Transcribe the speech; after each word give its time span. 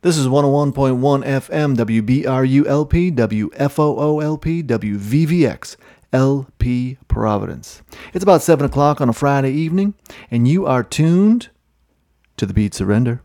This 0.00 0.16
is 0.16 0.28
101.1 0.28 0.94
FM 1.24 1.74
WBRULP 1.74 3.16
WFOOLP 3.16 4.64
WVVX 4.64 5.76
LP 6.12 6.98
Providence. 7.08 7.82
It's 8.14 8.22
about 8.22 8.42
7 8.42 8.64
o'clock 8.64 9.00
on 9.00 9.08
a 9.08 9.12
Friday 9.12 9.50
evening, 9.50 9.94
and 10.30 10.46
you 10.46 10.66
are 10.66 10.84
tuned 10.84 11.48
to 12.36 12.46
the 12.46 12.54
beat 12.54 12.74
surrender. 12.74 13.22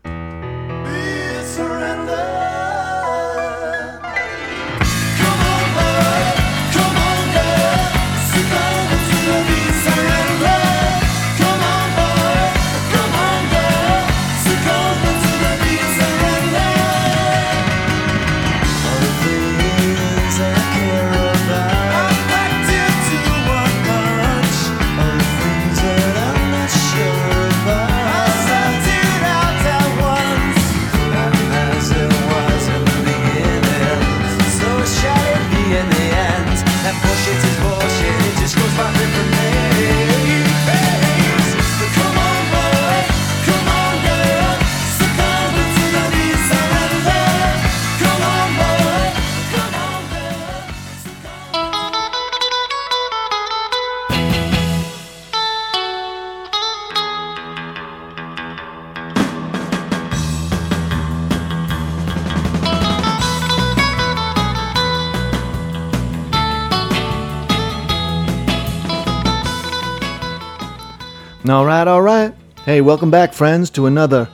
Right, 71.84 71.90
all 71.90 72.02
right. 72.02 72.34
Hey, 72.64 72.80
welcome 72.80 73.10
back, 73.10 73.34
friends, 73.34 73.68
to 73.70 73.84
another 73.84 74.26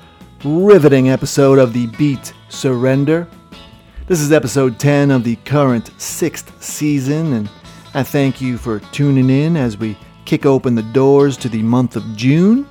riveting 0.45 1.09
episode 1.09 1.59
of 1.59 1.73
the 1.73 1.89
Beat 1.99 2.33
Surrender. 2.49 3.27
This 4.07 4.21
is 4.21 4.31
episode 4.31 4.79
10 4.79 5.11
of 5.11 5.25
the 5.25 5.35
current 5.37 5.91
sixth 6.01 6.63
season, 6.63 7.33
and 7.33 7.51
I 7.93 8.05
thank 8.05 8.41
you 8.41 8.57
for 8.57 8.79
tuning 8.93 9.31
in 9.31 9.57
as 9.57 9.77
we 9.77 9.99
kick 10.27 10.47
open 10.47 10.77
the 10.77 10.85
doors 10.85 11.37
to 11.39 11.49
the 11.49 11.63
month 11.63 11.97
of 11.97 12.05
June. 12.15 12.69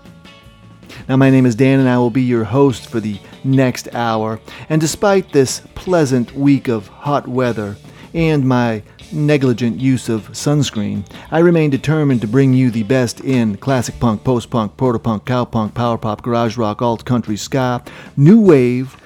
Now, 1.09 1.17
my 1.17 1.29
name 1.29 1.45
is 1.45 1.55
Dan, 1.55 1.81
and 1.81 1.89
I 1.89 1.97
will 1.97 2.09
be 2.09 2.23
your 2.23 2.45
host 2.45 2.89
for 2.89 3.01
the 3.01 3.19
next 3.43 3.93
hour. 3.93 4.39
And 4.69 4.79
despite 4.79 5.33
this 5.33 5.59
pleasant 5.75 6.33
week 6.35 6.69
of 6.69 6.87
hot 6.87 7.27
weather 7.27 7.75
and 8.13 8.47
my 8.47 8.81
negligent 9.11 9.79
use 9.79 10.09
of 10.09 10.29
sunscreen, 10.29 11.05
I 11.31 11.39
remain 11.39 11.69
determined 11.69 12.21
to 12.21 12.27
bring 12.27 12.53
you 12.53 12.71
the 12.71 12.83
best 12.83 13.21
in 13.21 13.57
classic 13.57 13.99
punk, 13.99 14.23
post 14.23 14.49
punk, 14.49 14.77
proto 14.77 14.99
punk, 14.99 15.25
cowpunk, 15.25 15.73
power 15.73 15.97
pop, 15.97 16.21
garage 16.21 16.57
rock, 16.57 16.81
alt 16.81 17.05
country, 17.05 17.37
ska, 17.37 17.83
new 18.17 18.39
wave, 18.41 18.97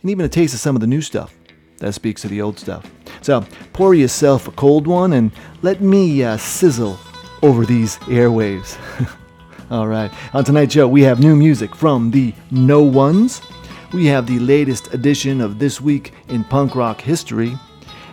and 0.00 0.10
even 0.10 0.24
a 0.24 0.28
taste 0.28 0.54
of 0.54 0.60
some 0.60 0.76
of 0.76 0.80
the 0.80 0.86
new 0.86 1.00
stuff. 1.00 1.34
That 1.78 1.94
speaks 1.94 2.22
to 2.22 2.28
the 2.28 2.40
old 2.40 2.58
stuff. 2.58 2.88
So 3.22 3.44
pour 3.72 3.94
yourself 3.94 4.46
a 4.46 4.52
cold 4.52 4.86
one 4.86 5.12
and 5.12 5.32
let 5.62 5.80
me 5.80 6.22
uh, 6.22 6.36
sizzle 6.36 6.98
over 7.42 7.66
these 7.66 7.96
airwaves. 7.98 8.78
All 9.70 9.88
right, 9.88 10.12
on 10.34 10.44
tonight's 10.44 10.74
show, 10.74 10.86
we 10.86 11.02
have 11.02 11.18
new 11.18 11.34
music 11.34 11.74
from 11.74 12.10
the 12.10 12.34
No 12.50 12.82
Ones. 12.82 13.40
We 13.92 14.06
have 14.06 14.26
the 14.26 14.38
latest 14.38 14.92
edition 14.94 15.40
of 15.40 15.58
This 15.58 15.80
Week 15.80 16.12
in 16.28 16.44
Punk 16.44 16.74
Rock 16.74 17.00
History 17.00 17.58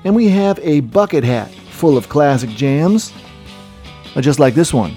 and 0.04 0.16
we 0.16 0.28
have 0.30 0.60
a 0.60 0.82
bucket 0.82 1.24
hat 1.24 1.50
full 1.72 1.98
of 1.98 2.10
classic 2.10 2.50
jams, 2.50 3.14
just 4.20 4.40
like 4.40 4.54
this 4.54 4.74
one. 4.74 4.96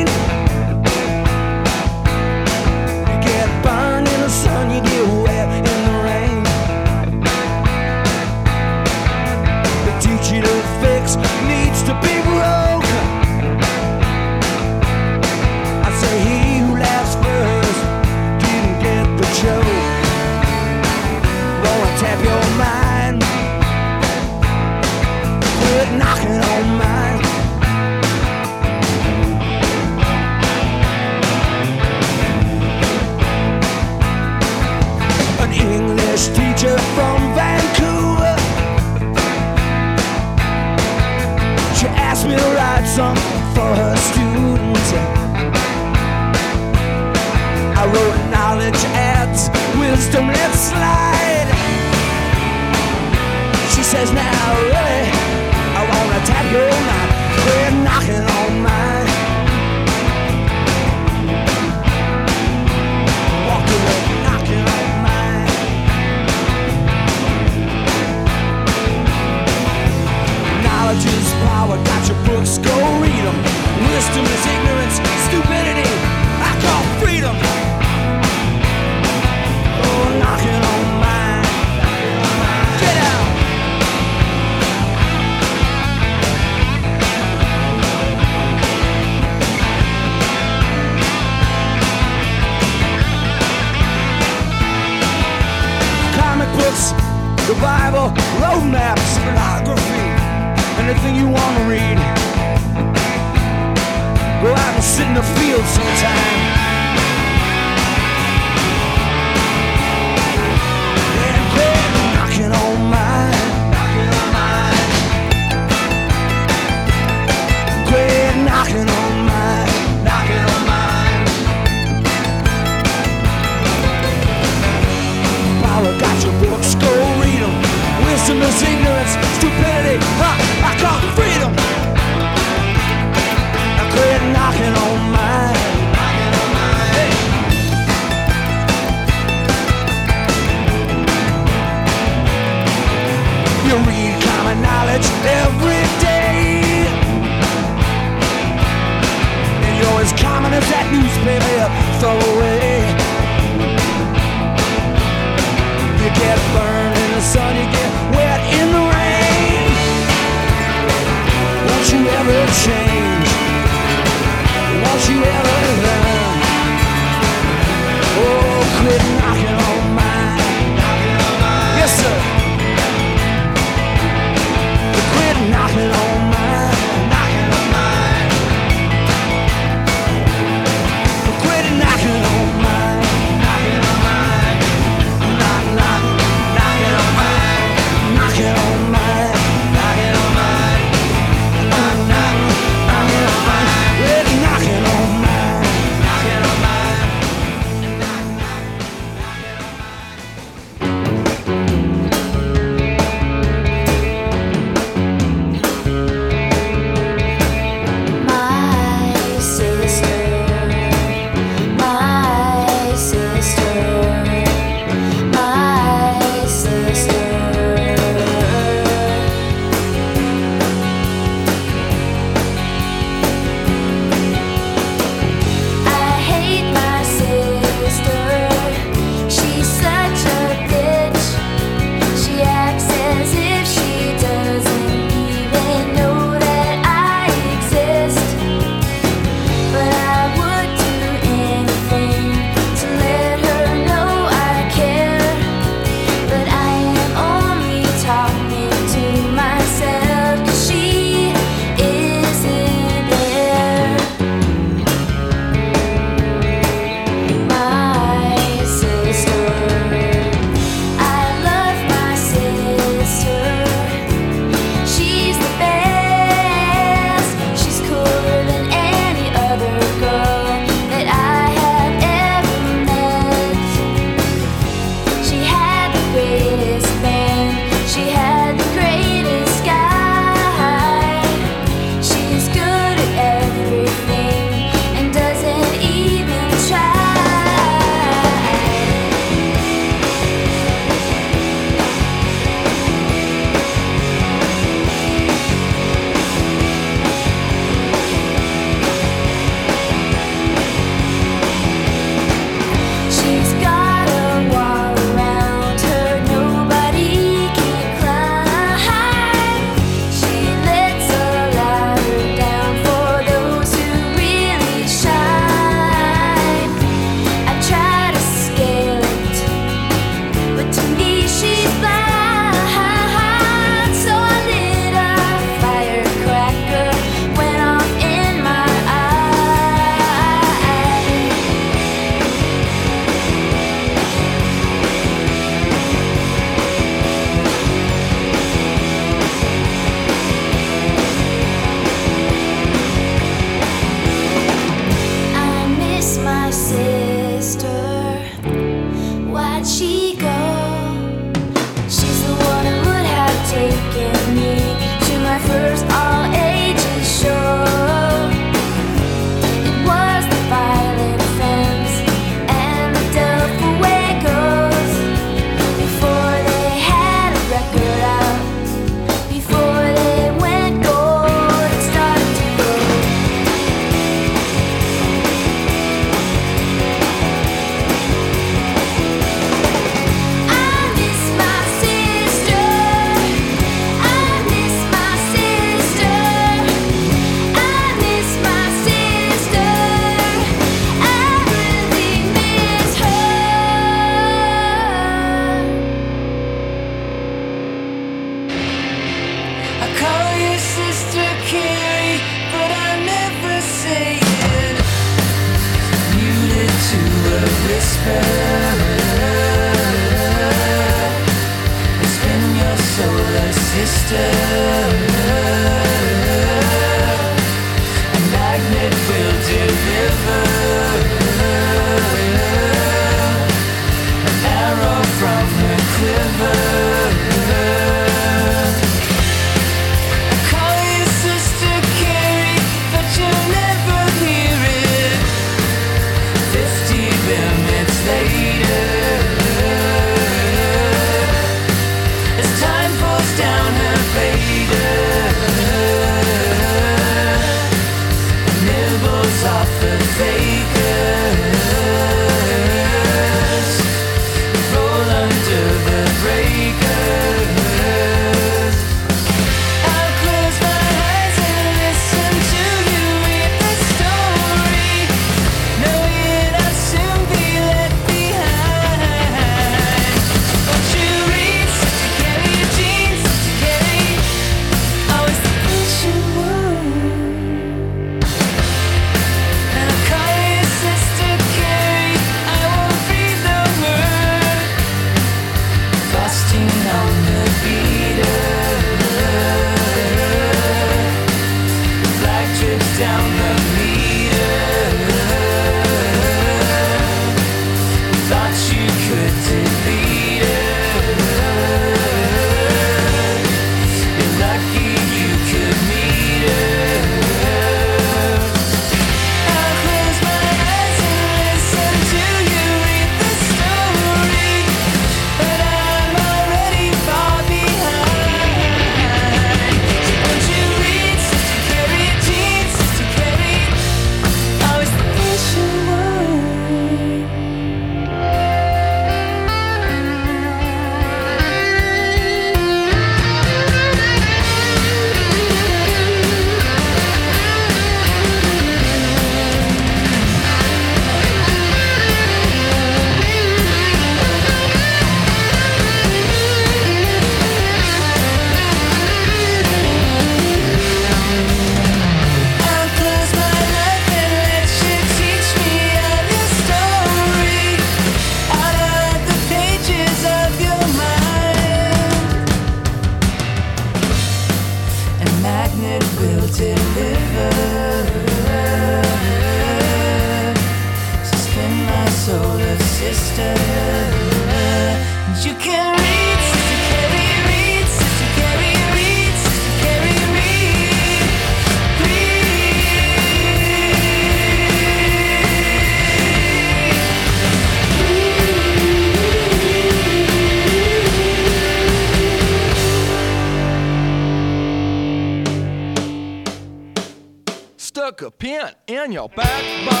In 599.37 600.00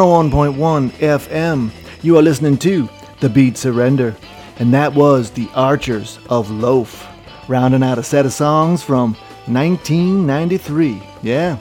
101.1 0.00 0.90
FM. 0.90 1.70
You 2.02 2.16
are 2.18 2.22
listening 2.22 2.56
to 2.58 2.88
The 3.18 3.28
Beat 3.28 3.56
Surrender, 3.56 4.14
and 4.60 4.72
that 4.72 4.94
was 4.94 5.32
The 5.32 5.48
Archers 5.56 6.20
of 6.30 6.52
Loaf, 6.52 7.04
rounding 7.48 7.82
out 7.82 7.98
a 7.98 8.02
set 8.04 8.24
of 8.24 8.32
songs 8.32 8.80
from 8.80 9.14
1993. 9.46 11.02
Yeah, 11.22 11.58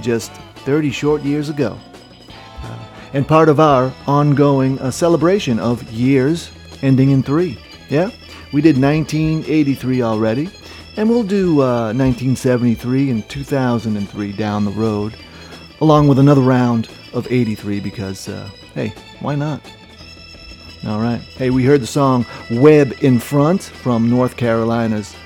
just 0.00 0.32
30 0.32 0.90
short 0.90 1.22
years 1.22 1.48
ago. 1.48 1.78
Uh, 2.64 2.78
and 3.12 3.28
part 3.28 3.48
of 3.48 3.60
our 3.60 3.92
ongoing 4.08 4.80
uh, 4.80 4.90
celebration 4.90 5.60
of 5.60 5.80
years 5.92 6.50
ending 6.82 7.10
in 7.10 7.22
three. 7.22 7.56
Yeah, 7.88 8.10
we 8.52 8.62
did 8.62 8.80
1983 8.80 10.02
already, 10.02 10.50
and 10.96 11.08
we'll 11.08 11.22
do 11.22 11.62
uh, 11.62 11.92
1973 11.94 13.10
and 13.10 13.28
2003 13.28 14.32
down 14.32 14.64
the 14.64 14.72
road, 14.72 15.16
along 15.80 16.08
with 16.08 16.18
another 16.18 16.40
round 16.40 16.88
of 17.16 17.26
83 17.32 17.80
because, 17.80 18.28
uh, 18.28 18.48
hey, 18.74 18.92
why 19.20 19.34
not? 19.34 19.60
All 20.86 21.00
right. 21.00 21.20
Hey, 21.20 21.50
we 21.50 21.64
heard 21.64 21.80
the 21.80 21.86
song 21.86 22.26
Web 22.50 22.92
in 23.00 23.18
Front 23.18 23.62
from 23.62 24.08
North 24.08 24.36
Carolina's 24.36 25.16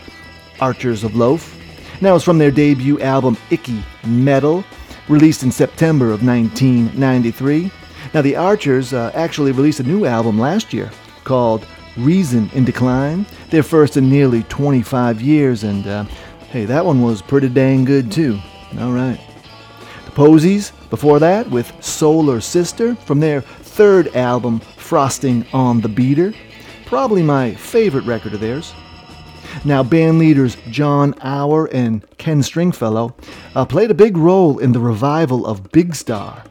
Archers 0.61 1.05
of 1.05 1.17
Loaf. 1.17 1.57
Now 2.01 2.15
it's 2.15 2.25
from 2.25 2.39
their 2.39 2.53
debut 2.53 3.01
album 3.01 3.37
Icky 3.51 3.83
Mettle, 4.07 4.65
released 5.09 5.43
in 5.43 5.51
September 5.51 6.13
of 6.13 6.25
1993. 6.25 7.71
Now 8.15 8.23
the 8.23 8.37
Archers 8.37 8.95
uh, 8.95 9.11
actually 9.15 9.53
released 9.53 9.81
a 9.81 9.85
new 9.85 10.07
album 10.07 10.39
last 10.39 10.73
year 10.73 10.91
called 11.25 11.67
Reason 11.97 12.49
in 12.55 12.65
Decline, 12.65 13.27
their 13.51 13.65
first 13.65 13.97
in 13.97 14.09
nearly 14.09 14.45
25 14.45 15.21
years, 15.21 15.65
and 15.65 15.87
uh, 15.87 16.05
hey, 16.51 16.65
that 16.65 16.87
one 16.87 17.03
was 17.03 17.21
pretty 17.21 17.49
dang 17.49 17.85
good 17.85 18.11
too. 18.13 18.39
All 18.79 18.93
right. 18.93 19.21
The 20.07 20.13
Posies, 20.13 20.73
before 20.91 21.19
that, 21.21 21.49
with 21.49 21.73
Solar 21.83 22.41
Sister 22.41 22.95
from 22.97 23.21
their 23.21 23.41
third 23.41 24.15
album, 24.17 24.61
Frosting 24.77 25.47
on 25.53 25.81
the 25.81 25.89
Beater. 25.89 26.35
Probably 26.85 27.23
my 27.23 27.55
favorite 27.55 28.05
record 28.05 28.35
of 28.35 28.41
theirs. 28.41 28.75
Now, 29.65 29.83
band 29.83 30.19
leaders 30.19 30.57
Jon 30.69 31.15
Auer 31.23 31.67
and 31.73 32.05
Ken 32.19 32.43
Stringfellow 32.43 33.15
uh, 33.55 33.65
played 33.65 33.91
a 33.91 33.95
big 33.95 34.17
role 34.17 34.59
in 34.59 34.73
the 34.73 34.81
revival 34.81 35.47
of 35.47 35.71
Big 35.71 35.95
Star 35.95 36.43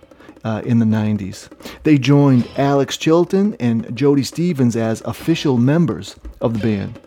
uh, 0.44 0.62
in 0.66 0.80
the 0.80 0.86
90s. 0.86 1.50
They 1.84 1.98
joined 1.98 2.48
Alex 2.58 2.98
Chilton 2.98 3.56
and 3.60 3.96
Jody 3.96 4.24
Stephens 4.24 4.76
as 4.76 5.02
official 5.02 5.58
members 5.58 6.16
of 6.42 6.54
the 6.54 6.60
band, 6.60 7.00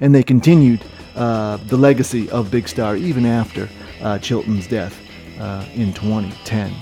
and 0.00 0.14
they 0.14 0.22
continued 0.22 0.84
uh, 1.14 1.58
the 1.68 1.76
legacy 1.76 2.28
of 2.30 2.50
Big 2.50 2.68
Star 2.68 2.96
even 2.96 3.26
after 3.26 3.68
uh, 4.02 4.18
Chilton's 4.18 4.66
death 4.66 4.96
uh, 5.40 5.64
in 5.74 5.92
2010. 5.92 6.72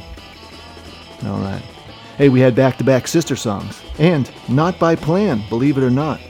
All 1.24 1.38
right. 1.38 1.62
Hey, 2.16 2.28
we 2.28 2.40
had 2.40 2.54
back 2.54 2.76
to 2.78 2.84
back 2.84 3.06
sister 3.06 3.36
songs, 3.36 3.80
and 3.98 4.30
not 4.48 4.78
by 4.78 4.96
plan, 4.96 5.42
believe 5.48 5.78
it 5.78 5.84
or 5.84 5.90
not. 5.90 6.20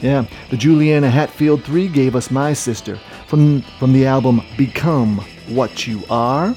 Yeah, 0.00 0.26
the 0.50 0.56
Juliana 0.56 1.10
Hatfield 1.10 1.64
3 1.64 1.88
gave 1.88 2.14
us 2.14 2.30
My 2.30 2.52
Sister 2.52 2.98
from, 3.26 3.62
from 3.80 3.92
the 3.92 4.06
album 4.06 4.42
Become 4.56 5.18
What 5.48 5.86
You 5.86 6.02
Are. 6.08 6.54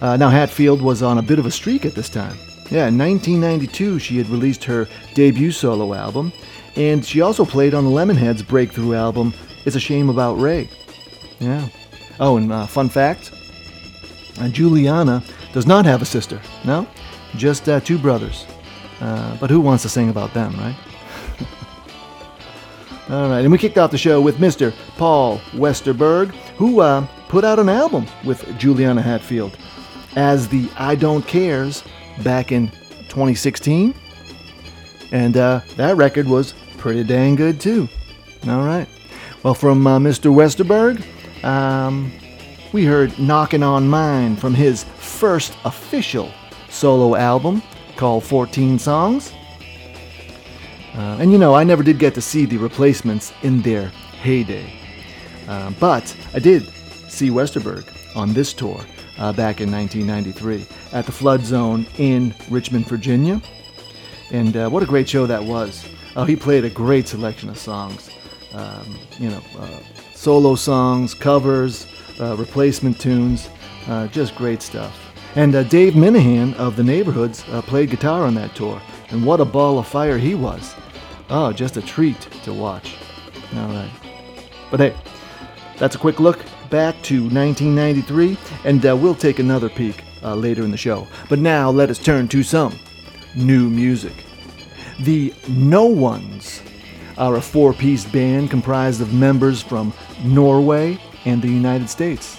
Uh, 0.00 0.16
now, 0.16 0.28
Hatfield 0.28 0.80
was 0.82 1.02
on 1.02 1.18
a 1.18 1.22
bit 1.22 1.38
of 1.38 1.46
a 1.46 1.50
streak 1.50 1.84
at 1.84 1.94
this 1.94 2.08
time. 2.08 2.36
Yeah, 2.70 2.88
in 2.88 2.98
1992, 2.98 3.98
she 3.98 4.16
had 4.16 4.28
released 4.28 4.64
her 4.64 4.88
debut 5.14 5.52
solo 5.52 5.94
album, 5.94 6.32
and 6.76 7.04
she 7.04 7.20
also 7.20 7.44
played 7.44 7.74
on 7.74 7.84
the 7.84 7.90
Lemonheads 7.90 8.46
breakthrough 8.46 8.94
album, 8.94 9.34
It's 9.64 9.76
a 9.76 9.80
Shame 9.80 10.08
About 10.08 10.34
Ray. 10.34 10.68
Yeah. 11.38 11.68
Oh, 12.18 12.38
and 12.38 12.52
uh, 12.52 12.66
fun 12.66 12.88
fact 12.88 13.32
uh, 14.40 14.48
Juliana 14.48 15.22
does 15.52 15.66
not 15.66 15.84
have 15.84 16.02
a 16.02 16.04
sister. 16.04 16.40
No, 16.64 16.86
just 17.36 17.68
uh, 17.68 17.80
two 17.80 17.98
brothers. 17.98 18.46
Uh, 19.00 19.36
but 19.38 19.50
who 19.50 19.60
wants 19.60 19.82
to 19.82 19.88
sing 19.88 20.10
about 20.10 20.34
them, 20.34 20.52
right? 20.56 20.76
All 23.10 23.30
right, 23.30 23.40
and 23.40 23.50
we 23.50 23.58
kicked 23.58 23.78
off 23.78 23.90
the 23.90 23.98
show 23.98 24.20
with 24.20 24.36
Mr. 24.38 24.74
Paul 24.96 25.38
Westerberg, 25.52 26.30
who 26.56 26.80
uh, 26.80 27.06
put 27.28 27.44
out 27.44 27.58
an 27.58 27.68
album 27.68 28.06
with 28.24 28.58
Juliana 28.58 29.00
Hatfield 29.00 29.56
as 30.16 30.48
the 30.48 30.68
I 30.76 30.94
Don't 30.94 31.26
Cares 31.26 31.84
back 32.22 32.52
in 32.52 32.68
2016. 33.08 33.94
And 35.12 35.36
uh, 35.36 35.60
that 35.76 35.96
record 35.96 36.26
was 36.26 36.54
pretty 36.76 37.04
dang 37.04 37.36
good, 37.36 37.60
too. 37.60 37.88
All 38.46 38.64
right. 38.64 38.86
Well, 39.42 39.54
from 39.54 39.86
uh, 39.86 39.98
Mr. 39.98 40.32
Westerberg, 40.34 41.02
um, 41.44 42.12
we 42.72 42.84
heard 42.84 43.18
Knockin' 43.18 43.62
on 43.62 43.88
Mine 43.88 44.36
from 44.36 44.54
his 44.54 44.84
first 44.84 45.56
official 45.64 46.30
solo 46.68 47.14
album 47.14 47.62
called 47.96 48.24
14 48.24 48.78
Songs. 48.78 49.32
Uh, 50.94 51.16
and 51.20 51.32
you 51.32 51.38
know, 51.38 51.54
I 51.54 51.64
never 51.64 51.82
did 51.82 51.98
get 51.98 52.14
to 52.14 52.20
see 52.20 52.44
the 52.44 52.56
replacements 52.56 53.32
in 53.42 53.62
their 53.62 53.88
heyday. 54.20 54.72
Uh, 55.46 55.70
but 55.80 56.14
I 56.34 56.38
did 56.40 56.68
see 57.08 57.30
Westerberg 57.30 57.86
on 58.16 58.32
this 58.32 58.52
tour 58.52 58.80
uh, 59.18 59.32
back 59.32 59.60
in 59.60 59.70
1993 59.70 60.66
at 60.92 61.06
the 61.06 61.12
Flood 61.12 61.42
Zone 61.42 61.86
in 61.96 62.34
Richmond, 62.50 62.86
Virginia. 62.86 63.40
And 64.30 64.56
uh, 64.56 64.68
what 64.68 64.82
a 64.82 64.86
great 64.86 65.08
show 65.08 65.26
that 65.26 65.42
was. 65.42 65.88
Oh, 66.16 66.24
he 66.24 66.36
played 66.36 66.64
a 66.64 66.70
great 66.70 67.08
selection 67.08 67.48
of 67.48 67.58
songs. 67.58 68.10
Um, 68.52 68.98
you 69.18 69.30
know, 69.30 69.42
uh, 69.58 69.78
solo 70.14 70.54
songs, 70.54 71.14
covers, 71.14 71.86
uh, 72.20 72.36
replacement 72.36 73.00
tunes, 73.00 73.48
uh, 73.86 74.06
just 74.08 74.34
great 74.34 74.62
stuff. 74.62 75.08
And 75.34 75.54
uh, 75.54 75.62
Dave 75.64 75.94
Minehan 75.94 76.54
of 76.54 76.76
the 76.76 76.82
Neighborhoods 76.82 77.44
uh, 77.50 77.62
played 77.62 77.90
guitar 77.90 78.22
on 78.22 78.34
that 78.34 78.54
tour. 78.54 78.80
And 79.10 79.24
what 79.24 79.40
a 79.40 79.44
ball 79.44 79.78
of 79.78 79.86
fire 79.86 80.18
he 80.18 80.34
was. 80.34 80.74
Oh, 81.30 81.52
just 81.52 81.76
a 81.76 81.82
treat 81.82 82.20
to 82.44 82.52
watch. 82.52 82.96
All 83.54 83.68
right. 83.68 83.90
But 84.70 84.80
hey, 84.80 84.96
that's 85.76 85.94
a 85.94 85.98
quick 85.98 86.20
look 86.20 86.44
back 86.70 87.00
to 87.02 87.22
1993, 87.22 88.36
and 88.64 88.84
uh, 88.84 88.96
we'll 88.96 89.14
take 89.14 89.38
another 89.38 89.68
peek 89.68 90.02
uh, 90.22 90.34
later 90.34 90.62
in 90.62 90.70
the 90.70 90.76
show. 90.76 91.06
But 91.28 91.38
now 91.38 91.70
let 91.70 91.90
us 91.90 91.98
turn 91.98 92.28
to 92.28 92.42
some 92.42 92.78
new 93.34 93.70
music. 93.70 94.24
The 95.00 95.32
No 95.48 95.84
Ones 95.84 96.62
are 97.16 97.36
a 97.36 97.40
four 97.40 97.72
piece 97.72 98.04
band 98.04 98.50
comprised 98.50 99.00
of 99.00 99.14
members 99.14 99.62
from 99.62 99.92
Norway 100.24 100.98
and 101.24 101.42
the 101.42 101.48
United 101.48 101.88
States. 101.88 102.38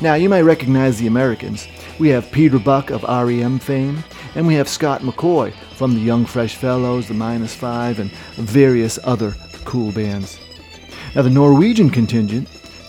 Now, 0.00 0.14
you 0.14 0.28
might 0.28 0.42
recognize 0.42 0.98
the 0.98 1.06
Americans. 1.06 1.68
We 1.98 2.08
have 2.08 2.30
Peter 2.32 2.58
Buck 2.58 2.90
of 2.90 3.02
REM 3.04 3.58
fame, 3.58 4.02
and 4.34 4.46
we 4.46 4.54
have 4.54 4.68
Scott 4.68 5.02
McCaughey 5.02 5.52
from 5.76 5.94
the 5.94 6.00
Young 6.00 6.26
Fresh 6.26 6.56
Fellows, 6.56 7.08
the 7.08 7.14
Minus 7.14 7.54
Five, 7.54 8.00
and 8.00 8.10
various 8.34 8.98
other 9.04 9.34
cool 9.64 9.92
bands. 9.92 10.38
Now, 11.14 11.22
the 11.22 11.30
Norwegian 11.30 11.90
contingent 11.90 12.48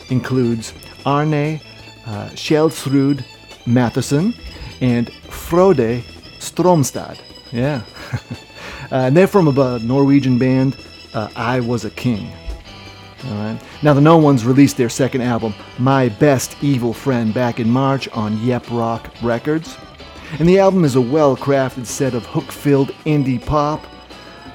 includes 0.09 0.73
Arne 1.05 1.61
uh, 2.05 2.29
Kjelsrud 2.33 3.23
Mathisen 3.65 4.33
and 4.81 5.11
Frode 5.29 6.03
Stromstad. 6.39 7.19
Yeah. 7.51 7.83
uh, 8.91 8.95
and 8.95 9.17
they're 9.17 9.27
from 9.27 9.47
a 9.47 9.79
Norwegian 9.79 10.37
band, 10.37 10.77
uh, 11.13 11.29
I 11.35 11.59
Was 11.59 11.85
a 11.85 11.89
King. 11.89 12.31
All 13.25 13.31
right. 13.31 13.59
Now, 13.81 13.93
the 13.93 14.01
No 14.01 14.17
Ones 14.17 14.45
released 14.45 14.77
their 14.77 14.89
second 14.89 15.21
album, 15.21 15.53
My 15.79 16.09
Best 16.09 16.55
Evil 16.61 16.93
Friend, 16.93 17.33
back 17.33 17.59
in 17.59 17.69
March 17.69 18.07
on 18.09 18.41
Yep 18.43 18.69
Rock 18.69 19.11
Records. 19.23 19.77
And 20.39 20.47
the 20.47 20.59
album 20.59 20.83
is 20.83 20.95
a 20.95 21.01
well 21.01 21.35
crafted 21.35 21.85
set 21.85 22.13
of 22.13 22.25
hook 22.25 22.51
filled 22.51 22.89
indie 23.05 23.43
pop 23.43 23.85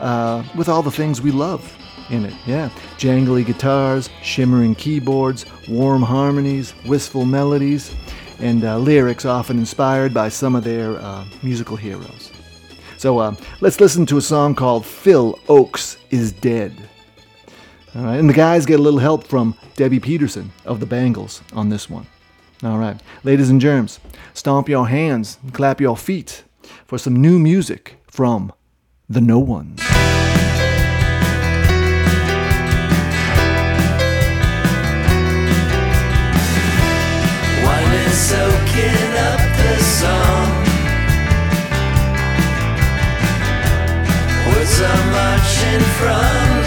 uh, 0.00 0.44
with 0.56 0.68
all 0.68 0.82
the 0.82 0.90
things 0.90 1.20
we 1.20 1.30
love 1.30 1.76
in 2.10 2.24
it. 2.24 2.34
Yeah. 2.46 2.68
Jangly 2.98 3.44
guitars, 3.44 4.10
shimmering 4.22 4.74
keyboards, 4.74 5.46
warm 5.68 6.02
harmonies, 6.02 6.74
wistful 6.86 7.24
melodies, 7.24 7.94
and 8.38 8.64
uh, 8.64 8.78
lyrics 8.78 9.24
often 9.24 9.58
inspired 9.58 10.12
by 10.12 10.28
some 10.28 10.54
of 10.54 10.64
their 10.64 10.98
uh, 10.98 11.24
musical 11.42 11.76
heroes. 11.76 12.30
So 12.96 13.18
uh, 13.18 13.34
let's 13.60 13.80
listen 13.80 14.06
to 14.06 14.18
a 14.18 14.22
song 14.22 14.54
called 14.54 14.86
Phil 14.86 15.38
Ochs 15.48 15.96
is 16.10 16.32
Dead. 16.32 16.72
All 17.94 18.04
right, 18.04 18.18
and 18.18 18.28
the 18.28 18.34
guys 18.34 18.64
get 18.64 18.80
a 18.80 18.82
little 18.82 19.00
help 19.00 19.24
from 19.24 19.54
Debbi 19.76 20.02
Peterson 20.02 20.52
of 20.64 20.80
the 20.80 20.86
Bangles 20.86 21.42
on 21.52 21.68
this 21.68 21.90
one. 21.90 22.06
All 22.62 22.78
right, 22.78 22.98
ladies 23.22 23.50
and 23.50 23.60
germs, 23.60 24.00
stomp 24.34 24.68
your 24.68 24.88
hands 24.88 25.38
and 25.42 25.52
clap 25.52 25.80
your 25.80 25.96
feet 25.96 26.44
for 26.86 26.96
some 26.98 27.20
new 27.20 27.38
music 27.38 27.96
from 28.06 28.52
the 29.08 29.20
No 29.20 29.38
Ones. 29.38 29.82
Soaking 38.12 39.12
up 39.18 39.40
the 39.58 39.76
song. 39.78 40.64
Words 44.46 44.80
are 44.80 45.04
marching 45.12 45.84
from 45.98 46.61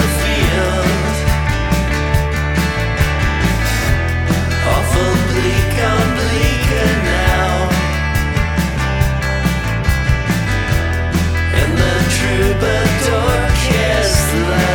troubadour 12.35 13.47
kiss 13.63 14.31
the 14.31 14.74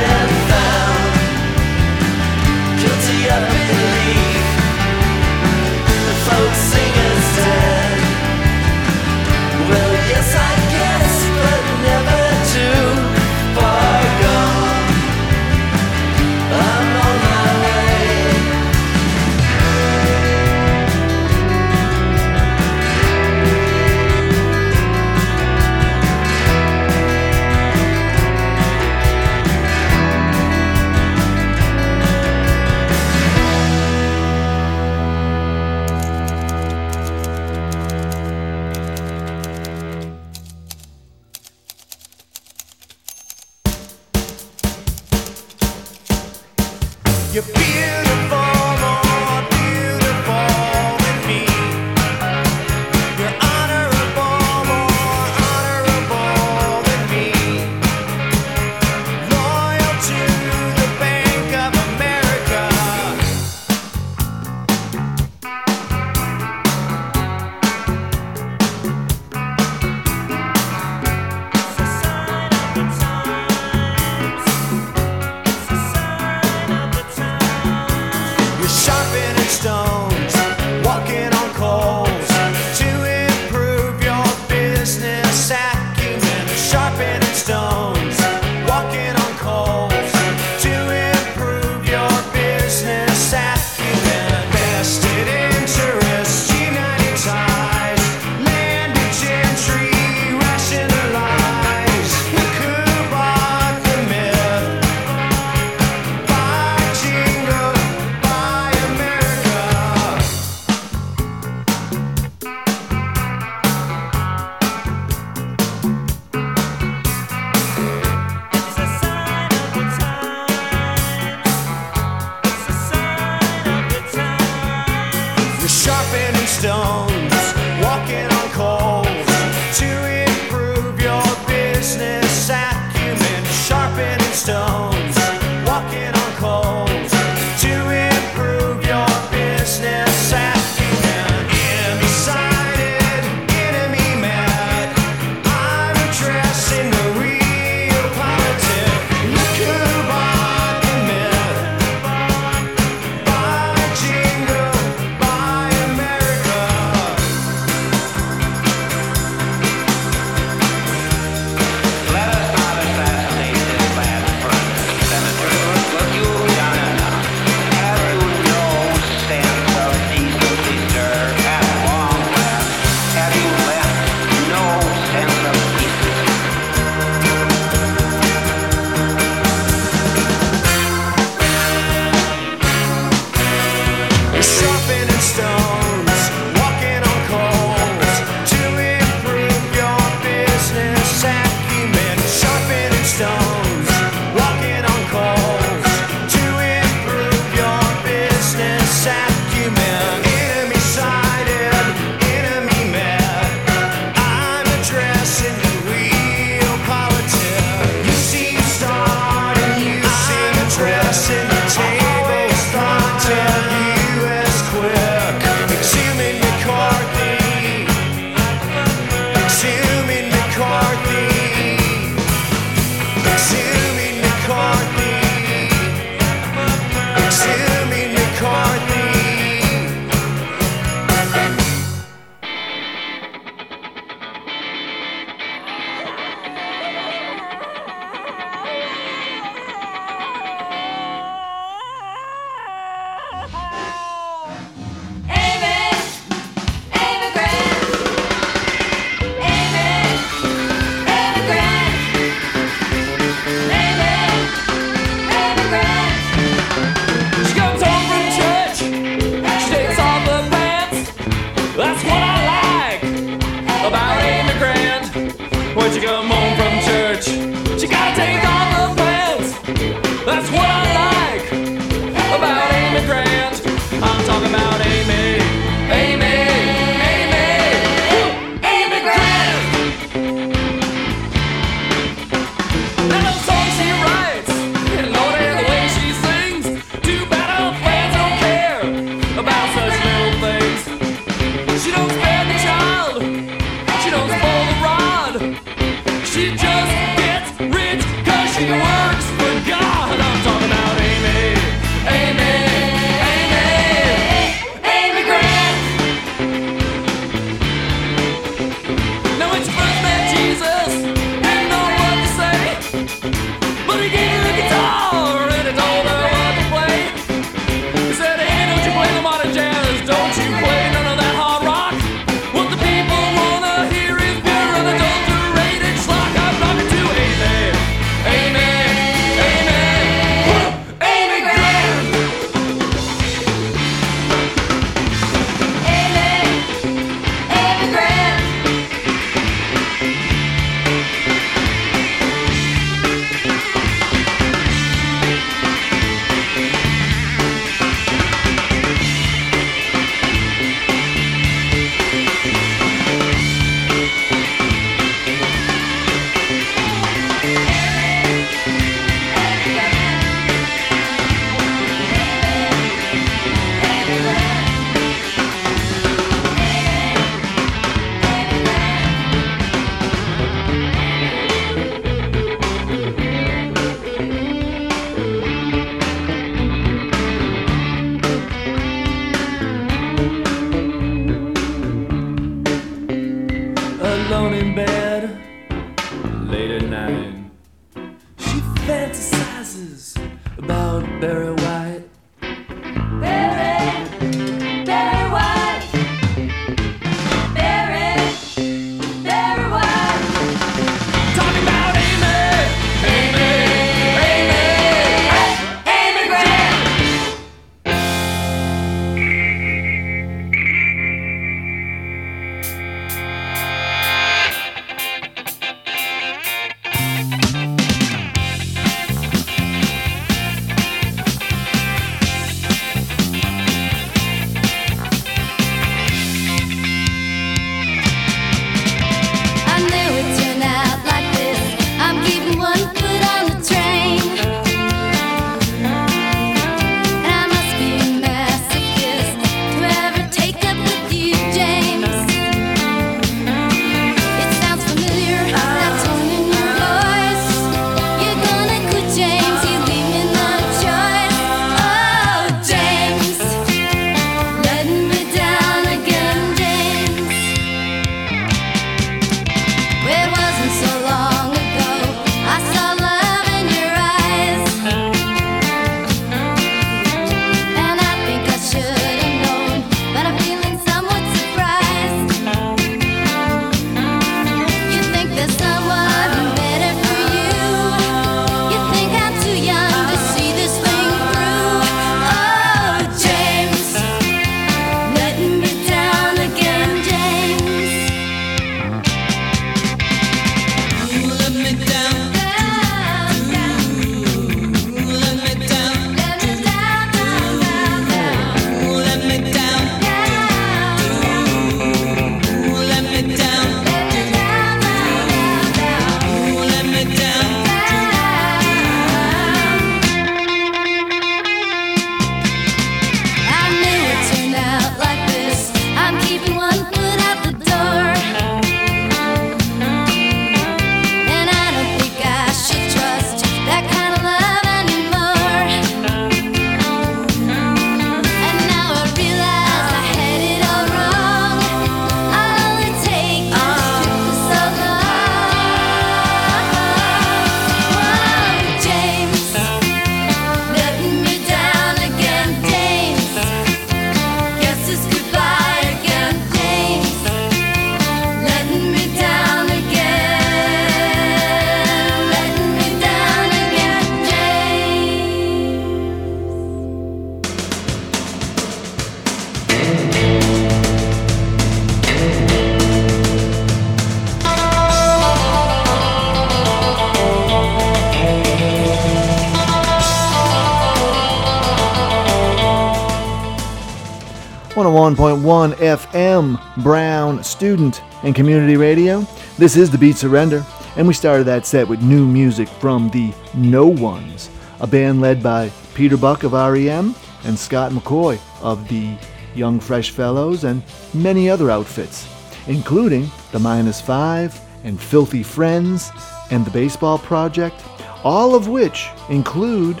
one 575.66 575.78
FM 575.78 576.84
Brown 576.84 577.42
Student 577.42 578.00
and 578.22 578.36
Community 578.36 578.76
Radio. 578.76 579.26
This 579.58 579.76
is 579.76 579.90
the 579.90 579.98
Beat 579.98 580.14
Surrender, 580.16 580.64
and 580.94 581.08
we 581.08 581.14
started 581.14 581.42
that 581.44 581.66
set 581.66 581.88
with 581.88 582.00
new 582.02 582.24
music 582.24 582.68
from 582.68 583.10
the 583.10 583.34
No 583.52 583.88
Ones, 583.88 584.48
a 584.78 584.86
band 584.86 585.20
led 585.20 585.42
by 585.42 585.72
Peter 585.94 586.16
Buck 586.16 586.44
of 586.44 586.52
REM 586.52 587.16
and 587.42 587.58
Scott 587.58 587.90
McCaughey 587.90 588.38
of 588.62 588.86
the 588.86 589.16
Young 589.56 589.80
Fresh 589.80 590.10
Fellows 590.10 590.62
and 590.62 590.84
many 591.12 591.50
other 591.50 591.68
outfits, 591.68 592.28
including 592.68 593.28
the 593.50 593.58
Minus 593.58 594.00
Five 594.00 594.60
and 594.84 595.00
Filthy 595.00 595.42
Friends 595.42 596.12
and 596.52 596.64
the 596.64 596.70
Baseball 596.70 597.18
Project, 597.18 597.82
all 598.22 598.54
of 598.54 598.68
which 598.68 599.08
include 599.30 600.00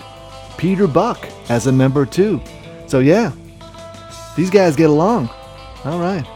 Peter 0.58 0.86
Buck 0.86 1.26
as 1.48 1.66
a 1.66 1.72
member 1.72 2.06
too. 2.06 2.40
So 2.86 3.00
yeah, 3.00 3.32
these 4.36 4.50
guys 4.50 4.76
get 4.76 4.90
along. 4.90 5.28
All 5.86 6.00
right. 6.00 6.26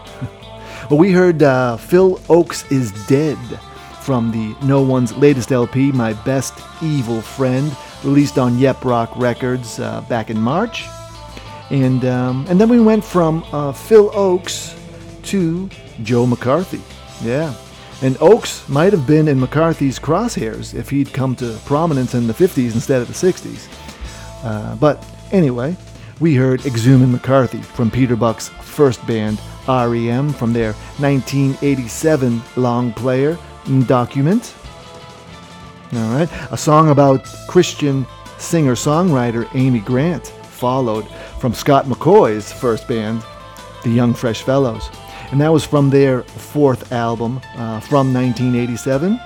well, 0.89 1.01
we 1.01 1.11
heard 1.11 1.43
uh, 1.43 1.77
Phil 1.77 2.19
Ochs 2.29 2.71
is 2.71 2.93
Dead 3.09 3.37
from 4.01 4.31
the 4.31 4.55
No 4.65 4.81
One's 4.81 5.13
latest 5.17 5.51
LP, 5.51 5.91
My 5.91 6.13
Best 6.13 6.55
Evil 6.81 7.21
Friend, 7.21 7.77
released 8.05 8.39
on 8.39 8.61
Yep 8.61 8.85
Rock 8.85 9.11
Records 9.17 9.81
uh, 9.81 10.03
back 10.03 10.31
in 10.31 10.41
March. 10.41 10.87
And, 11.71 12.05
um, 12.05 12.47
and 12.49 12.61
then 12.61 12.69
we 12.69 12.81
went 12.81 13.03
from 13.03 13.45
uh, 13.51 13.73
Phil 13.73 14.11
Ochs 14.11 14.79
to 15.25 15.69
Joe 16.05 16.27
McCarthy. 16.27 16.81
Yeah. 17.27 17.53
And 18.03 18.15
Ochs 18.19 18.69
might 18.69 18.93
have 18.93 19.05
been 19.05 19.27
in 19.27 19.41
McCarthy's 19.41 19.99
crosshairs 19.99 20.75
if 20.75 20.91
he'd 20.91 21.13
come 21.13 21.35
to 21.37 21.59
prominence 21.65 22.15
in 22.15 22.29
the 22.29 22.35
50s 22.35 22.75
instead 22.75 23.03
of 23.03 23.09
the 23.09 23.15
60s. 23.15 23.67
Uh, 24.45 24.77
but 24.77 25.05
anyway, 25.33 25.77
we 26.21 26.37
heard 26.37 26.61
Exhuming 26.61 27.11
McCarthy 27.11 27.63
from 27.63 27.91
Peter 27.91 28.15
Buck's 28.15 28.51
first 28.71 29.07
band, 29.07 29.41
REM, 29.69 30.33
from 30.33 30.53
their 30.53 30.73
1987 30.99 32.41
long 32.57 32.93
player, 32.93 33.39
Document. 33.87 34.55
All 35.93 36.11
right, 36.15 36.29
a 36.51 36.57
song 36.57 36.91
about 36.91 37.25
Christian 37.47 38.07
singer 38.39 38.75
songwriter 38.75 39.49
Amy 39.55 39.81
Grant 39.81 40.33
followed 40.61 41.07
from 41.41 41.55
Scott 41.55 41.87
McCaughey's 41.87 42.53
first 42.53 42.87
band, 42.87 43.25
the 43.83 43.91
Young 43.91 44.13
Fresh 44.13 44.43
Fellows. 44.43 44.91
And 45.31 45.41
that 45.41 45.49
was 45.49 45.65
from 45.65 45.89
their 45.89 46.23
fourth 46.23 46.93
album 46.93 47.41
uh, 47.57 47.81
from 47.81 48.13
1987 48.13 49.19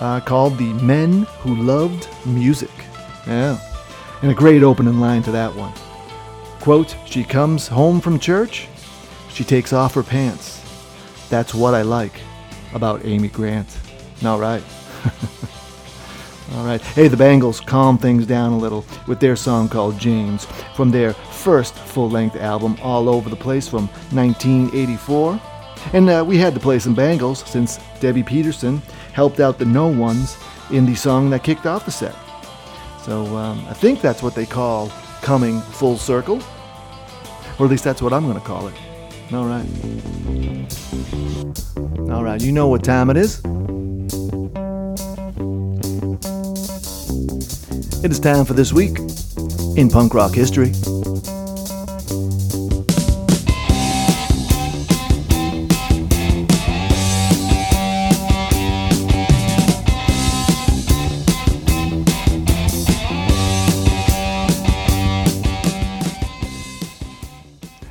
uh, 0.00 0.20
called 0.24 0.56
The 0.56 0.72
Men 0.74 1.22
Who 1.40 1.56
Loved 1.56 2.08
Music. 2.24 2.70
Yeah. 3.26 3.58
And 4.22 4.30
a 4.30 4.34
great 4.34 4.62
opening 4.62 5.00
line 5.00 5.22
to 5.24 5.32
that 5.32 5.54
one. 5.54 5.72
Quote, 6.60 6.96
She 7.06 7.24
comes 7.24 7.66
home 7.66 8.00
from 8.00 8.18
church, 8.18 8.68
she 9.32 9.44
takes 9.44 9.72
off 9.72 9.94
her 9.94 10.02
pants. 10.02 10.62
That's 11.28 11.54
what 11.54 11.74
I 11.74 11.82
like 11.82 12.20
about 12.74 13.04
Amy 13.04 13.28
Grant. 13.28 13.78
All 14.24 14.38
right. 14.38 14.62
All 16.54 16.64
right. 16.64 16.80
Hey, 16.80 17.08
the 17.08 17.16
Bangles 17.16 17.60
calm 17.60 17.98
things 17.98 18.26
down 18.26 18.52
a 18.52 18.58
little 18.58 18.84
with 19.06 19.20
their 19.20 19.36
song 19.36 19.68
called 19.68 19.98
James 19.98 20.46
from 20.74 20.90
their 20.90 21.12
first 21.12 21.74
full 21.74 22.08
length 22.08 22.36
album, 22.36 22.76
All 22.82 23.08
Over 23.08 23.28
the 23.28 23.36
Place 23.36 23.68
from 23.68 23.86
1984. 24.12 25.40
And 25.92 26.08
uh, 26.08 26.24
we 26.26 26.38
had 26.38 26.54
to 26.54 26.60
play 26.60 26.78
some 26.78 26.94
Bangles 26.94 27.48
since 27.48 27.78
Debbi 28.00 28.26
Peterson 28.26 28.82
helped 29.12 29.40
out 29.40 29.58
the 29.58 29.64
No 29.66 29.88
Ones 29.88 30.36
in 30.70 30.86
the 30.86 30.94
song 30.94 31.30
that 31.30 31.44
kicked 31.44 31.66
off 31.66 31.84
the 31.84 31.90
set. 31.90 32.14
So 33.02 33.36
um, 33.36 33.64
I 33.68 33.74
think 33.74 34.00
that's 34.00 34.22
what 34.22 34.34
they 34.34 34.46
call 34.46 34.88
coming 35.22 35.60
full 35.60 35.98
circle. 35.98 36.42
Or 37.58 37.66
at 37.66 37.70
least 37.70 37.84
that's 37.84 38.00
what 38.00 38.12
I'm 38.12 38.24
going 38.24 38.38
to 38.38 38.46
call 38.46 38.68
it. 38.68 38.74
All 39.30 39.44
right. 39.44 39.66
All 42.10 42.24
right, 42.24 42.40
you 42.40 42.50
know 42.50 42.68
what 42.68 42.82
time 42.82 43.10
it 43.10 43.18
is. 43.18 43.42
It 48.02 48.10
is 48.10 48.18
time 48.18 48.46
for 48.46 48.54
this 48.54 48.72
week 48.72 48.98
in 49.76 49.90
punk 49.90 50.14
rock 50.14 50.32
history. 50.32 50.72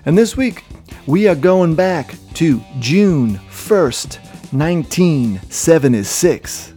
And 0.04 0.18
this 0.18 0.36
week, 0.36 0.64
we 1.08 1.28
are 1.30 1.36
going 1.36 1.74
back 1.74 2.16
to 2.34 2.62
June 2.80 3.40
1st, 3.50 4.20
1976. 4.52 6.74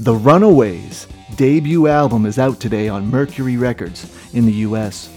The 0.00 0.14
Runaways 0.14 1.08
debut 1.36 1.86
album 1.86 2.26
is 2.26 2.38
out 2.38 2.60
today 2.60 2.90
on 2.90 3.10
Mercury 3.10 3.56
Records 3.56 4.14
in 4.34 4.44
the 4.44 4.52
US. 4.52 5.08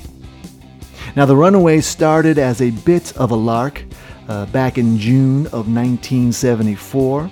Now, 1.18 1.26
The 1.26 1.36
Runaways 1.36 1.86
started 1.86 2.38
as 2.38 2.62
a 2.62 2.72
bit 2.72 3.12
of 3.18 3.32
a 3.32 3.36
lark 3.36 3.84
uh, 4.30 4.46
back 4.48 4.78
in 4.78 4.98
June 4.98 5.48
of 5.48 5.68
1974. 5.68 7.30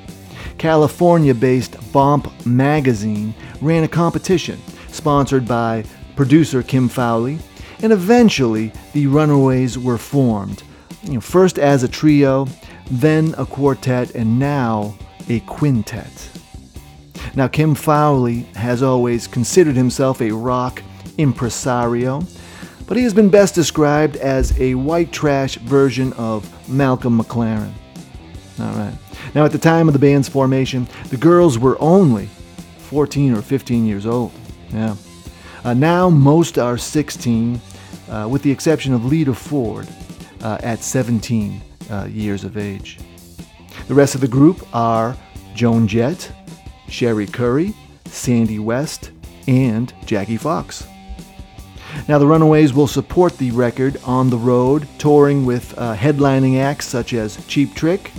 California 0.57 1.33
based 1.33 1.77
Bomp 1.93 2.45
magazine 2.45 3.33
ran 3.61 3.85
a 3.85 3.87
competition 3.87 4.59
sponsored 4.89 5.47
by 5.47 5.85
producer 6.17 6.61
Kim 6.61 6.89
Fowley, 6.89 7.39
and 7.81 7.93
eventually 7.93 8.73
the 8.91 9.07
Runaways 9.07 9.77
were 9.77 9.97
formed. 9.97 10.63
You 11.03 11.13
know, 11.13 11.21
first 11.21 11.59
as 11.59 11.83
a 11.83 11.87
trio, 11.87 12.47
then 12.89 13.35
a 13.37 13.45
quartet, 13.45 14.15
and 14.15 14.39
now 14.39 14.95
a 15.29 15.39
quintet. 15.41 16.29
Now, 17.35 17.47
Kim 17.47 17.75
Fowley 17.75 18.41
has 18.55 18.81
always 18.81 19.27
considered 19.27 19.75
himself 19.75 20.21
a 20.21 20.31
rock 20.31 20.81
impresario, 21.17 22.23
but 22.87 22.97
he 22.97 23.03
has 23.03 23.13
been 23.13 23.29
best 23.29 23.53
described 23.53 24.15
as 24.17 24.57
a 24.59 24.75
white 24.75 25.11
trash 25.11 25.55
version 25.57 26.13
of 26.13 26.69
Malcolm 26.69 27.19
McLaren. 27.19 27.71
All 28.59 28.73
right. 28.73 28.97
Now, 29.35 29.45
at 29.45 29.51
the 29.51 29.59
time 29.59 29.87
of 29.87 29.93
the 29.93 29.99
band's 29.99 30.29
formation, 30.29 30.87
the 31.09 31.17
girls 31.17 31.59
were 31.59 31.77
only 31.79 32.27
14 32.77 33.33
or 33.33 33.41
15 33.41 33.85
years 33.85 34.05
old. 34.05 34.31
Yeah. 34.69 34.95
Uh, 35.63 35.73
now, 35.73 36.09
most 36.09 36.57
are 36.57 36.77
16, 36.77 37.59
uh, 38.09 38.27
with 38.29 38.41
the 38.41 38.51
exception 38.51 38.93
of 38.93 39.05
Lita 39.05 39.33
Ford 39.33 39.87
uh, 40.41 40.57
at 40.61 40.79
17 40.79 41.61
uh, 41.89 42.07
years 42.11 42.43
of 42.43 42.57
age. 42.57 42.99
The 43.87 43.93
rest 43.93 44.15
of 44.15 44.21
the 44.21 44.27
group 44.27 44.65
are 44.73 45.15
Joan 45.53 45.87
Jett, 45.87 46.31
Cherie 46.89 47.27
Currie, 47.27 47.73
Sandy 48.05 48.59
West, 48.59 49.11
and 49.47 49.93
Jackie 50.05 50.37
Fox. 50.37 50.85
Now, 52.07 52.17
the 52.17 52.27
Runaways 52.27 52.73
will 52.73 52.87
support 52.87 53.37
the 53.37 53.51
record 53.51 53.99
on 54.03 54.29
the 54.29 54.37
road, 54.37 54.87
touring 54.97 55.45
with 55.45 55.77
uh, 55.77 55.95
headlining 55.95 56.59
acts 56.59 56.85
such 56.85 57.13
as 57.13 57.43
Cheap 57.47 57.73
Trick, 57.75 58.09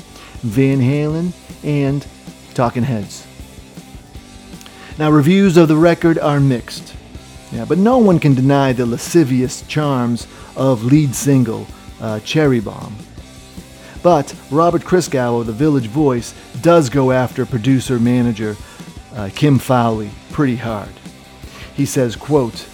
Van 0.40 0.80
Halen, 0.80 1.32
and 1.62 2.06
Talking 2.54 2.82
Heads. 2.82 3.26
Now, 4.98 5.10
reviews 5.10 5.56
of 5.56 5.68
the 5.68 5.76
record 5.76 6.18
are 6.18 6.40
mixed. 6.40 6.94
Yeah, 7.52 7.64
but 7.64 7.78
no 7.78 7.98
one 7.98 8.18
can 8.18 8.34
deny 8.34 8.72
the 8.72 8.84
lascivious 8.84 9.62
charms 9.62 10.26
of 10.56 10.84
lead 10.84 11.14
single 11.14 11.66
uh, 12.00 12.20
Cherry 12.20 12.60
Bomb. 12.60 12.96
But 14.02 14.34
Robert 14.50 14.82
Christgau 14.82 15.40
of 15.40 15.46
the 15.46 15.52
Village 15.52 15.88
Voice 15.88 16.34
does 16.62 16.88
go 16.88 17.10
after 17.10 17.44
producer 17.44 17.98
manager 17.98 18.56
uh, 19.14 19.30
Kim 19.34 19.58
Fowley 19.58 20.10
pretty 20.30 20.56
hard. 20.56 20.92
He 21.74 21.84
says, 21.84 22.14
quote, 22.14 22.66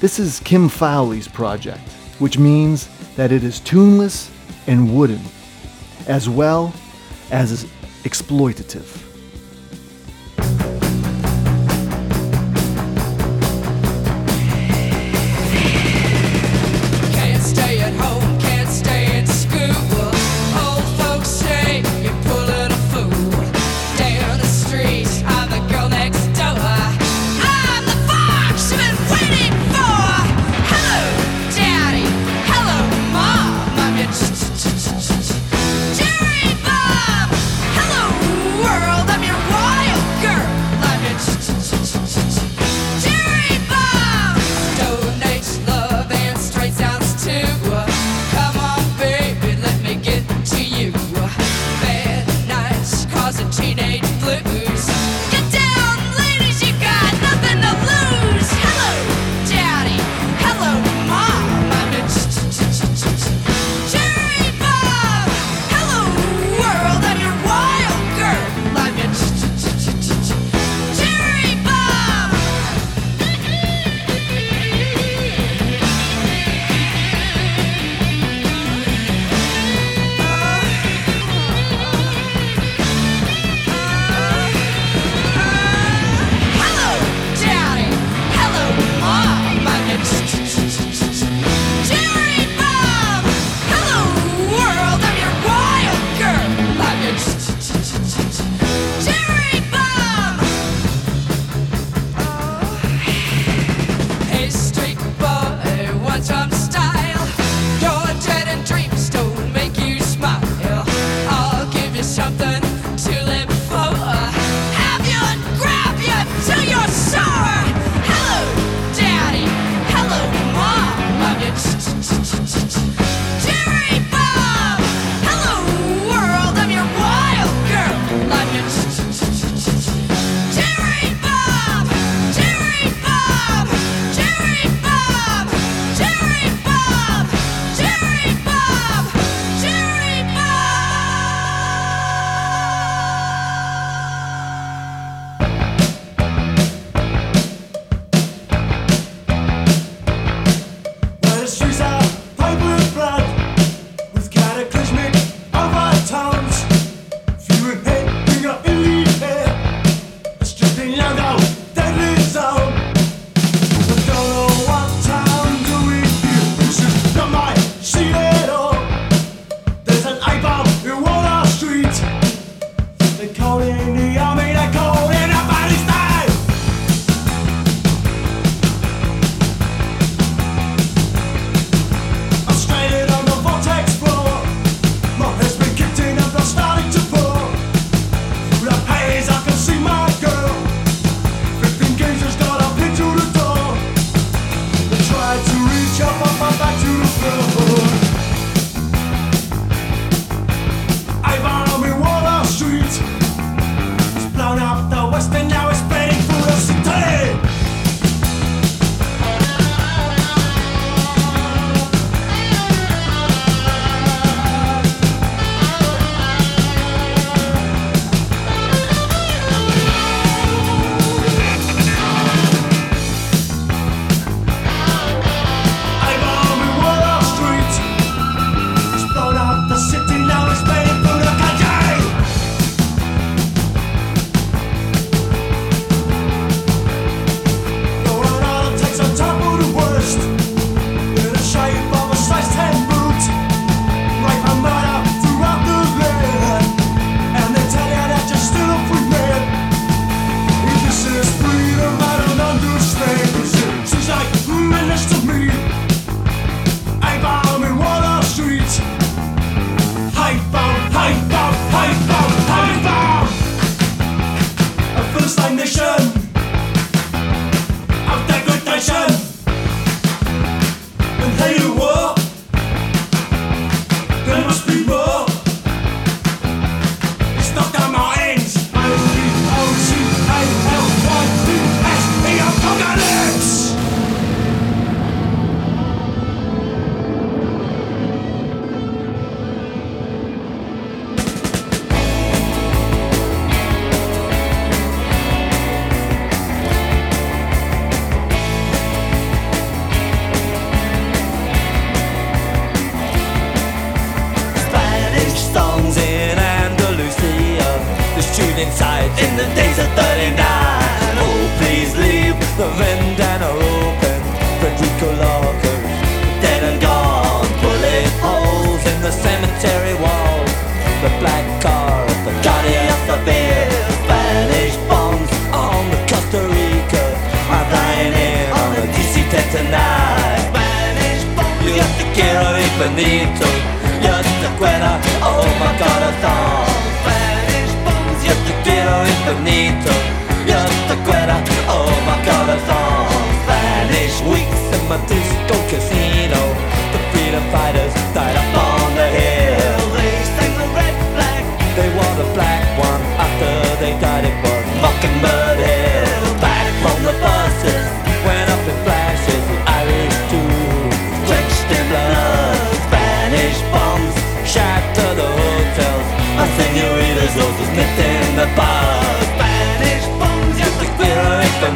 This 0.00 0.18
is 0.18 0.40
Kim 0.40 0.68
Fowley's 0.68 1.28
project, 1.28 1.80
which 2.18 2.38
means 2.38 2.88
that 3.16 3.32
it 3.32 3.42
is 3.42 3.60
tuneless 3.60 4.30
and 4.66 4.94
wooden, 4.94 5.20
as 6.06 6.28
well 6.28 6.74
as 7.30 7.64
exploitative. 8.04 9.02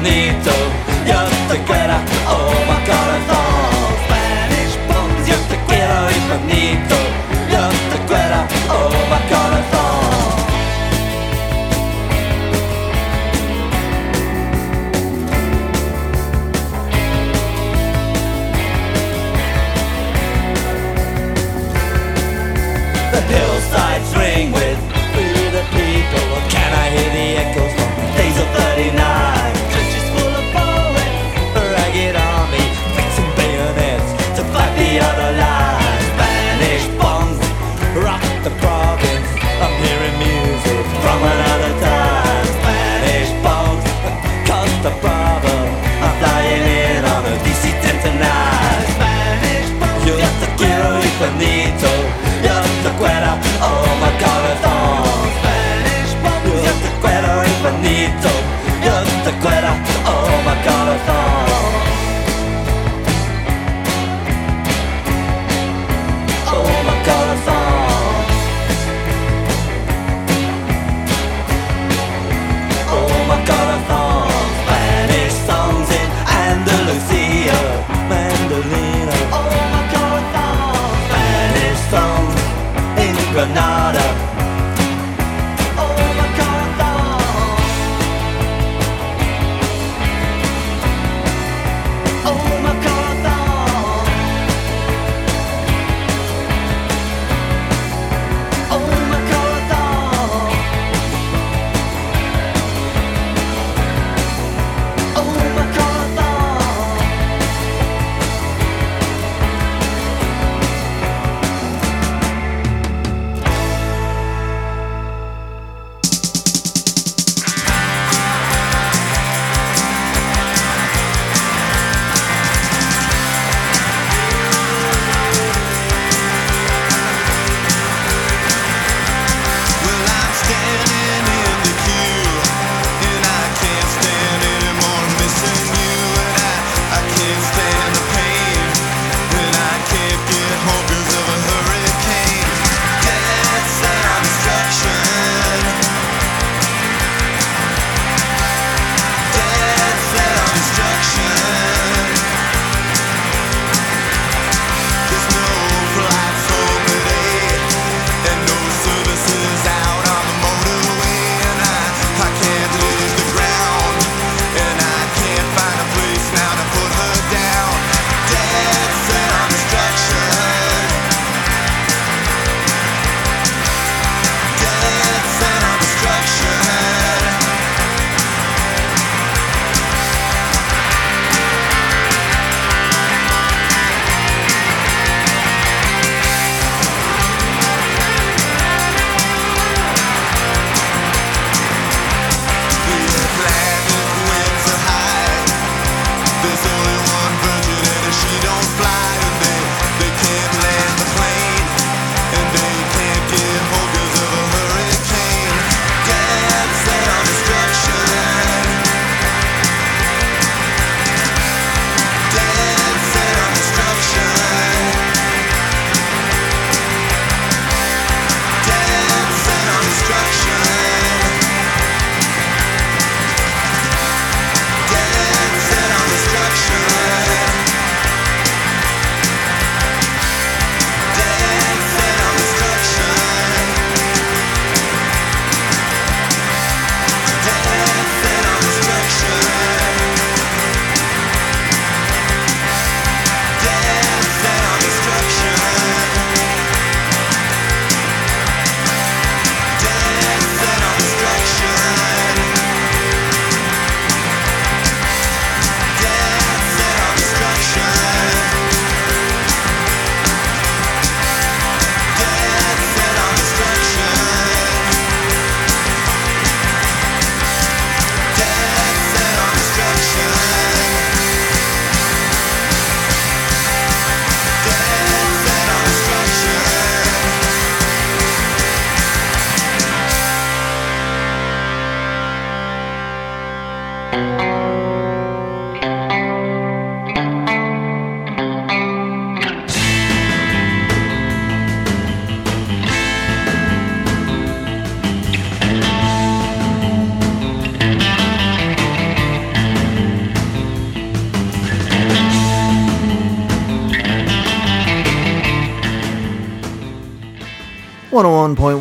Quiero 0.00 0.08
infinito. 0.08 0.59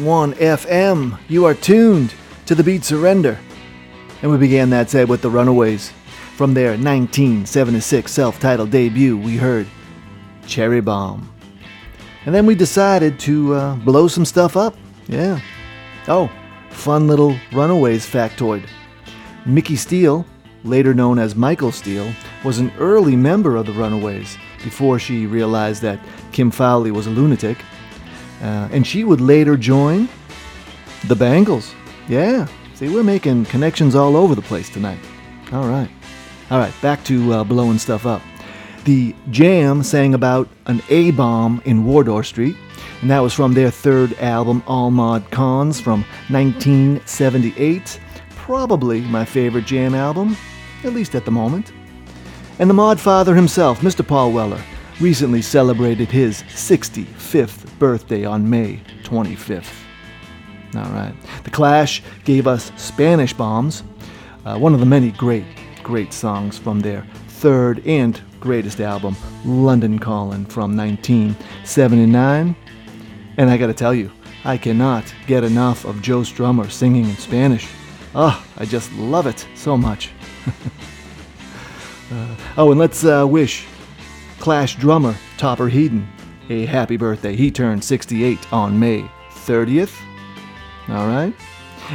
101.1 0.09 0.33
FM. 0.57 1.19
You 1.27 1.45
are 1.45 1.53
tuned 1.53 2.15
to 2.47 2.55
the 2.55 2.63
beat 2.63 2.83
Surrender. 2.83 3.37
And 4.23 4.31
we 4.31 4.37
began 4.39 4.71
that 4.71 4.89
set 4.89 5.07
with 5.07 5.21
the 5.21 5.29
Runaways. 5.29 5.93
From 6.35 6.55
their 6.55 6.71
1976 6.71 8.11
self 8.11 8.39
titled 8.39 8.71
debut, 8.71 9.15
we 9.15 9.37
heard 9.37 9.67
Cherry 10.47 10.81
Bomb. 10.81 11.31
And 12.25 12.33
then 12.33 12.47
we 12.47 12.55
decided 12.55 13.19
to 13.19 13.53
uh, 13.53 13.75
blow 13.75 14.07
some 14.07 14.25
stuff 14.25 14.57
up. 14.57 14.75
Yeah. 15.07 15.39
Oh, 16.07 16.31
fun 16.71 17.07
little 17.07 17.37
Runaways 17.51 18.07
factoid. 18.07 18.65
Micki 19.45 19.77
Steele, 19.77 20.25
later 20.63 20.95
known 20.95 21.19
as 21.19 21.35
Michael 21.35 21.71
Steele, 21.71 22.11
was 22.43 22.57
an 22.57 22.71
early 22.79 23.15
member 23.15 23.55
of 23.57 23.67
the 23.67 23.73
Runaways 23.73 24.39
before 24.63 24.97
she 24.97 25.27
realized 25.27 25.83
that 25.83 26.03
Kim 26.31 26.49
Fowley 26.49 26.89
was 26.89 27.05
a 27.05 27.11
lunatic. 27.11 27.59
Uh, 28.41 28.69
and 28.71 28.85
she 28.85 29.03
would 29.03 29.21
later 29.21 29.57
join 29.57 30.07
the 31.07 31.15
Bangles. 31.15 31.73
Yeah. 32.07 32.47
See, 32.75 32.89
we're 32.89 33.03
making 33.03 33.45
connections 33.45 33.95
all 33.95 34.15
over 34.15 34.35
the 34.35 34.41
place 34.41 34.69
tonight. 34.69 34.99
All 35.51 35.67
right. 35.67 35.89
All 36.51 36.57
right, 36.57 36.73
back 36.81 37.03
to 37.05 37.33
uh, 37.33 37.43
blowing 37.43 37.77
stuff 37.77 38.05
up. 38.05 38.21
The 38.85 39.13
Jam 39.29 39.83
sang 39.83 40.13
about 40.13 40.47
an 40.65 40.81
A 40.89 41.11
bomb 41.11 41.61
in 41.65 41.85
Wardour 41.85 42.23
Street, 42.23 42.55
and 43.01 43.11
that 43.11 43.19
was 43.19 43.33
from 43.33 43.53
their 43.53 43.69
third 43.69 44.13
album, 44.19 44.63
All 44.65 44.89
Mod 44.89 45.29
Cons, 45.29 45.79
from 45.79 46.03
1978. 46.29 47.99
Probably 48.31 49.01
my 49.01 49.25
favorite 49.25 49.65
Jam 49.65 49.93
album, 49.93 50.35
at 50.83 50.93
least 50.93 51.13
at 51.13 51.25
the 51.25 51.31
moment. 51.31 51.71
And 52.57 52.69
the 52.69 52.73
Mod 52.73 52.99
Father 52.99 53.35
himself, 53.35 53.81
Mr. 53.81 54.05
Paul 54.05 54.31
Weller, 54.31 54.61
recently 54.99 55.41
celebrated 55.41 56.09
his 56.09 56.43
65th 56.43 57.77
birthday 57.79 58.25
on 58.25 58.49
May 58.49 58.81
25th. 59.03 59.73
All 60.75 60.91
right. 60.91 61.13
The 61.43 61.49
Clash 61.49 62.03
gave 62.25 62.47
us 62.47 62.71
Spanish 62.75 63.33
Bombs, 63.33 63.83
uh, 64.45 64.57
one 64.57 64.73
of 64.73 64.79
the 64.79 64.85
many 64.85 65.11
great, 65.11 65.45
great 65.83 66.13
songs 66.13 66.57
from 66.57 66.79
their 66.79 67.05
third 67.27 67.85
and 67.87 68.21
greatest 68.39 68.79
album, 68.79 69.15
London 69.45 69.99
Calling, 69.99 70.45
from 70.45 70.75
1979. 70.75 72.55
And 73.37 73.49
I 73.49 73.57
gotta 73.57 73.73
tell 73.73 73.93
you, 73.93 74.11
I 74.43 74.57
cannot 74.57 75.13
get 75.27 75.43
enough 75.43 75.85
of 75.85 76.01
Joe 76.01 76.21
Strummer 76.21 76.69
singing 76.69 77.05
in 77.05 77.17
Spanish. 77.17 77.67
Oh, 78.13 78.45
I 78.57 78.65
just 78.65 78.91
love 78.93 79.27
it 79.27 79.47
so 79.55 79.77
much. 79.77 80.11
Uh, 82.11 82.35
oh, 82.57 82.71
and 82.71 82.79
let's 82.79 83.05
uh, 83.05 83.23
wish 83.23 83.67
Clash 84.39 84.75
drummer 84.77 85.15
Topper 85.37 85.69
Headon 85.69 86.07
a 86.49 86.65
happy 86.65 86.97
birthday. 86.97 87.35
He 87.35 87.51
turned 87.51 87.83
68 87.83 88.51
on 88.51 88.79
May 88.79 89.09
30th. 89.31 89.95
All 90.89 91.07
right. 91.07 91.33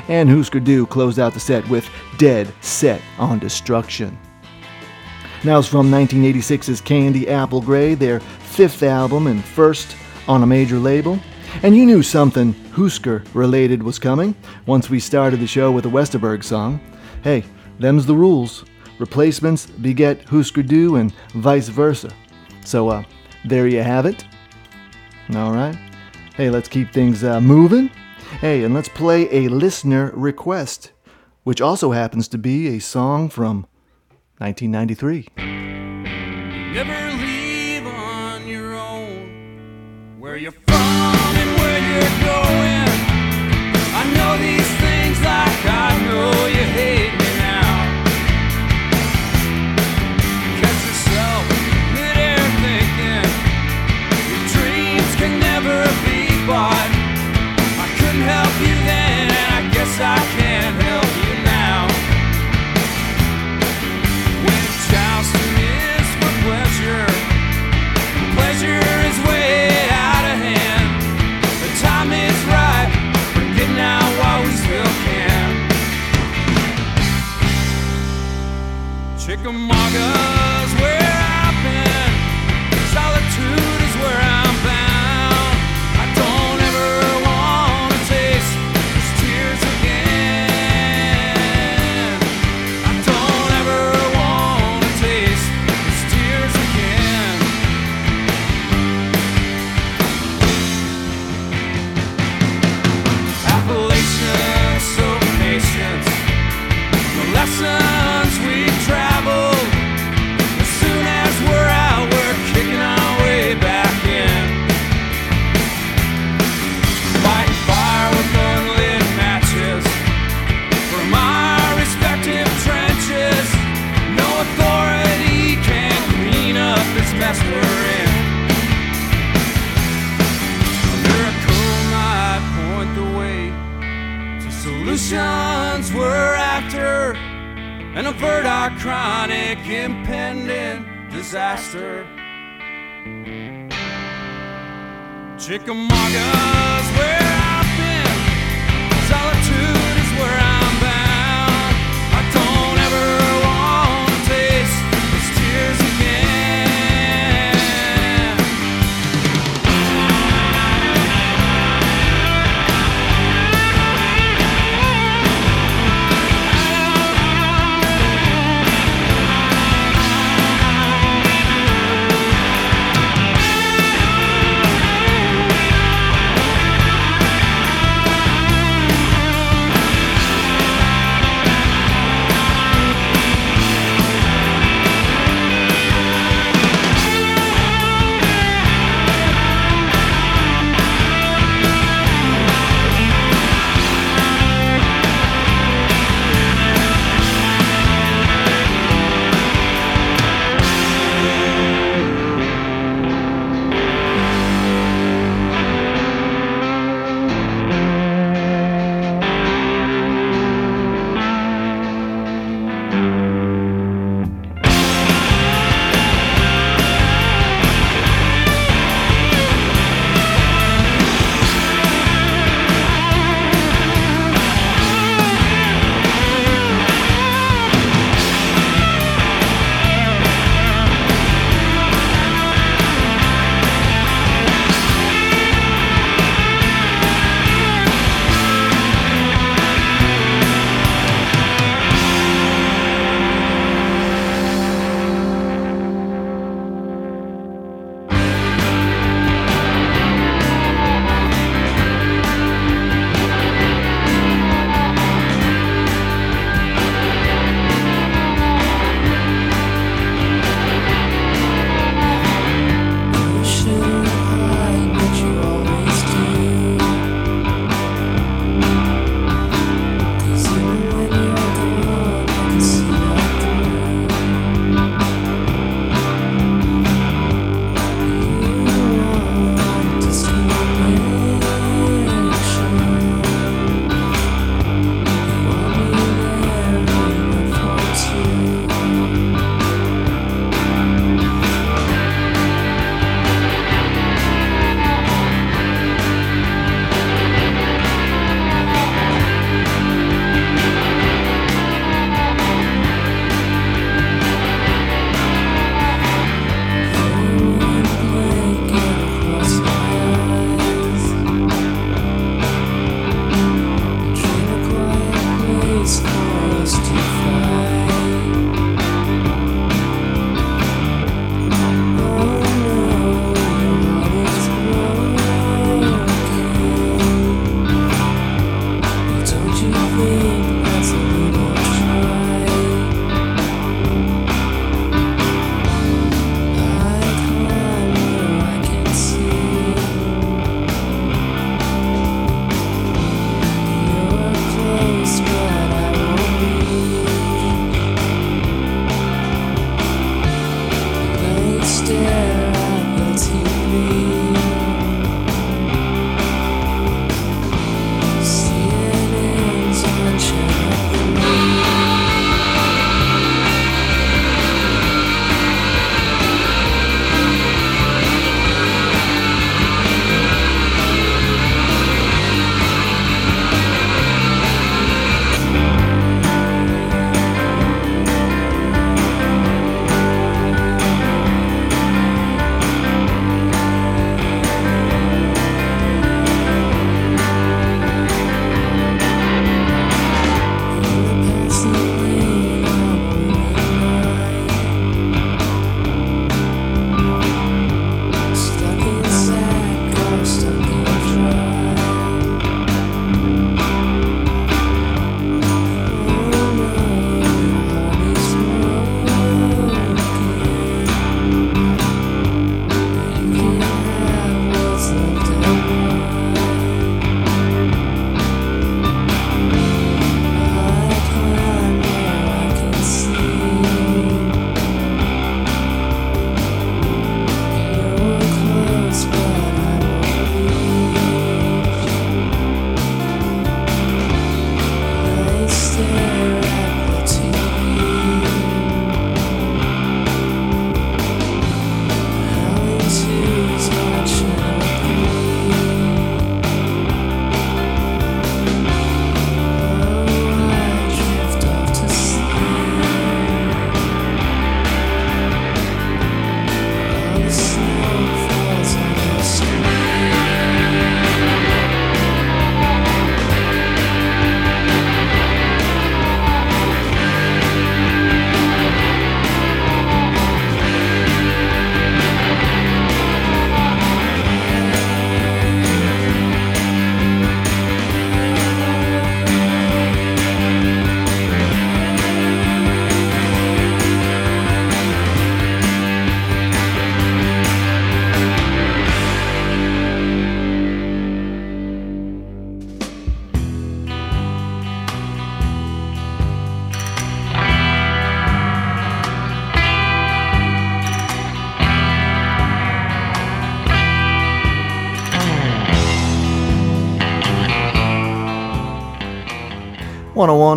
And 0.09 0.28
Husker 0.28 0.61
Du 0.61 0.86
closed 0.86 1.18
out 1.18 1.34
the 1.34 1.40
set 1.40 1.68
with 1.68 1.88
Dead 2.18 2.53
Set 2.61 3.01
on 3.18 3.38
Destruction. 3.38 4.16
Now 5.45 5.59
it's 5.59 5.68
from 5.68 5.90
1986's 5.90 6.80
Candy 6.80 7.28
Apple 7.28 7.61
Gray, 7.61 7.95
their 7.95 8.20
fifth 8.20 8.82
album 8.82 9.26
and 9.26 9.45
first 9.45 9.97
on 10.26 10.42
a 10.42 10.47
major 10.47 10.78
label. 10.78 11.18
And 11.62 11.76
you 11.76 11.86
knew 11.86 12.03
something 12.03 12.53
Husker 12.72 13.22
related 13.34 13.82
was 13.82 13.99
coming 13.99 14.34
once 14.66 14.90
we 14.90 14.99
started 14.99 15.40
the 15.40 15.47
show 15.47 15.70
with 15.70 15.86
a 15.86 15.90
Westerberg 15.90 16.42
song. 16.42 16.80
Hey, 17.22 17.45
them's 17.78 18.07
the 18.07 18.14
rules. 18.14 18.64
Replacements 18.99 19.66
beget 19.66 20.28
Husker 20.28 20.62
Du 20.62 20.97
and 20.97 21.12
vice 21.34 21.68
versa. 21.68 22.11
So, 22.65 22.89
uh, 22.89 23.05
there 23.45 23.67
you 23.69 23.83
have 23.83 24.07
it. 24.07 24.25
All 25.35 25.53
right. 25.53 25.77
Hey, 26.35 26.51
let's 26.51 26.69
keep 26.69 26.93
things 26.93 27.23
uh, 27.23 27.41
moving. 27.41 27.89
Hey, 28.41 28.65
and 28.65 28.75
let's 28.75 28.89
play 28.89 29.29
a 29.31 29.49
listener 29.49 30.11
request, 30.15 30.93
which 31.45 31.61
also 31.61 31.93
happens 31.93 32.27
to 32.29 32.39
be 32.39 32.69
a 32.69 32.81
song 32.81 33.29
from 33.29 33.67
1993. 34.39 35.29
Never 36.75 37.03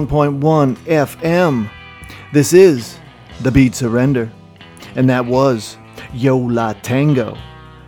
101.1 0.05 0.75
FM. 0.85 1.67
This 2.31 2.53
is 2.53 2.99
The 3.41 3.49
Beat 3.49 3.73
Surrender. 3.73 4.31
And 4.95 5.09
that 5.09 5.25
was 5.25 5.75
Yo 6.13 6.37
La 6.37 6.73
Tengo 6.73 7.35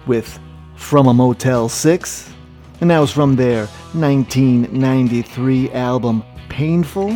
with 0.08 0.40
From 0.76 1.08
a 1.08 1.14
Motel 1.14 1.70
6. 1.70 2.34
And 2.82 2.90
that 2.90 2.98
was 2.98 3.12
from 3.12 3.36
their 3.36 3.68
1993 3.94 5.70
album 5.72 6.24
Painful, 6.50 7.14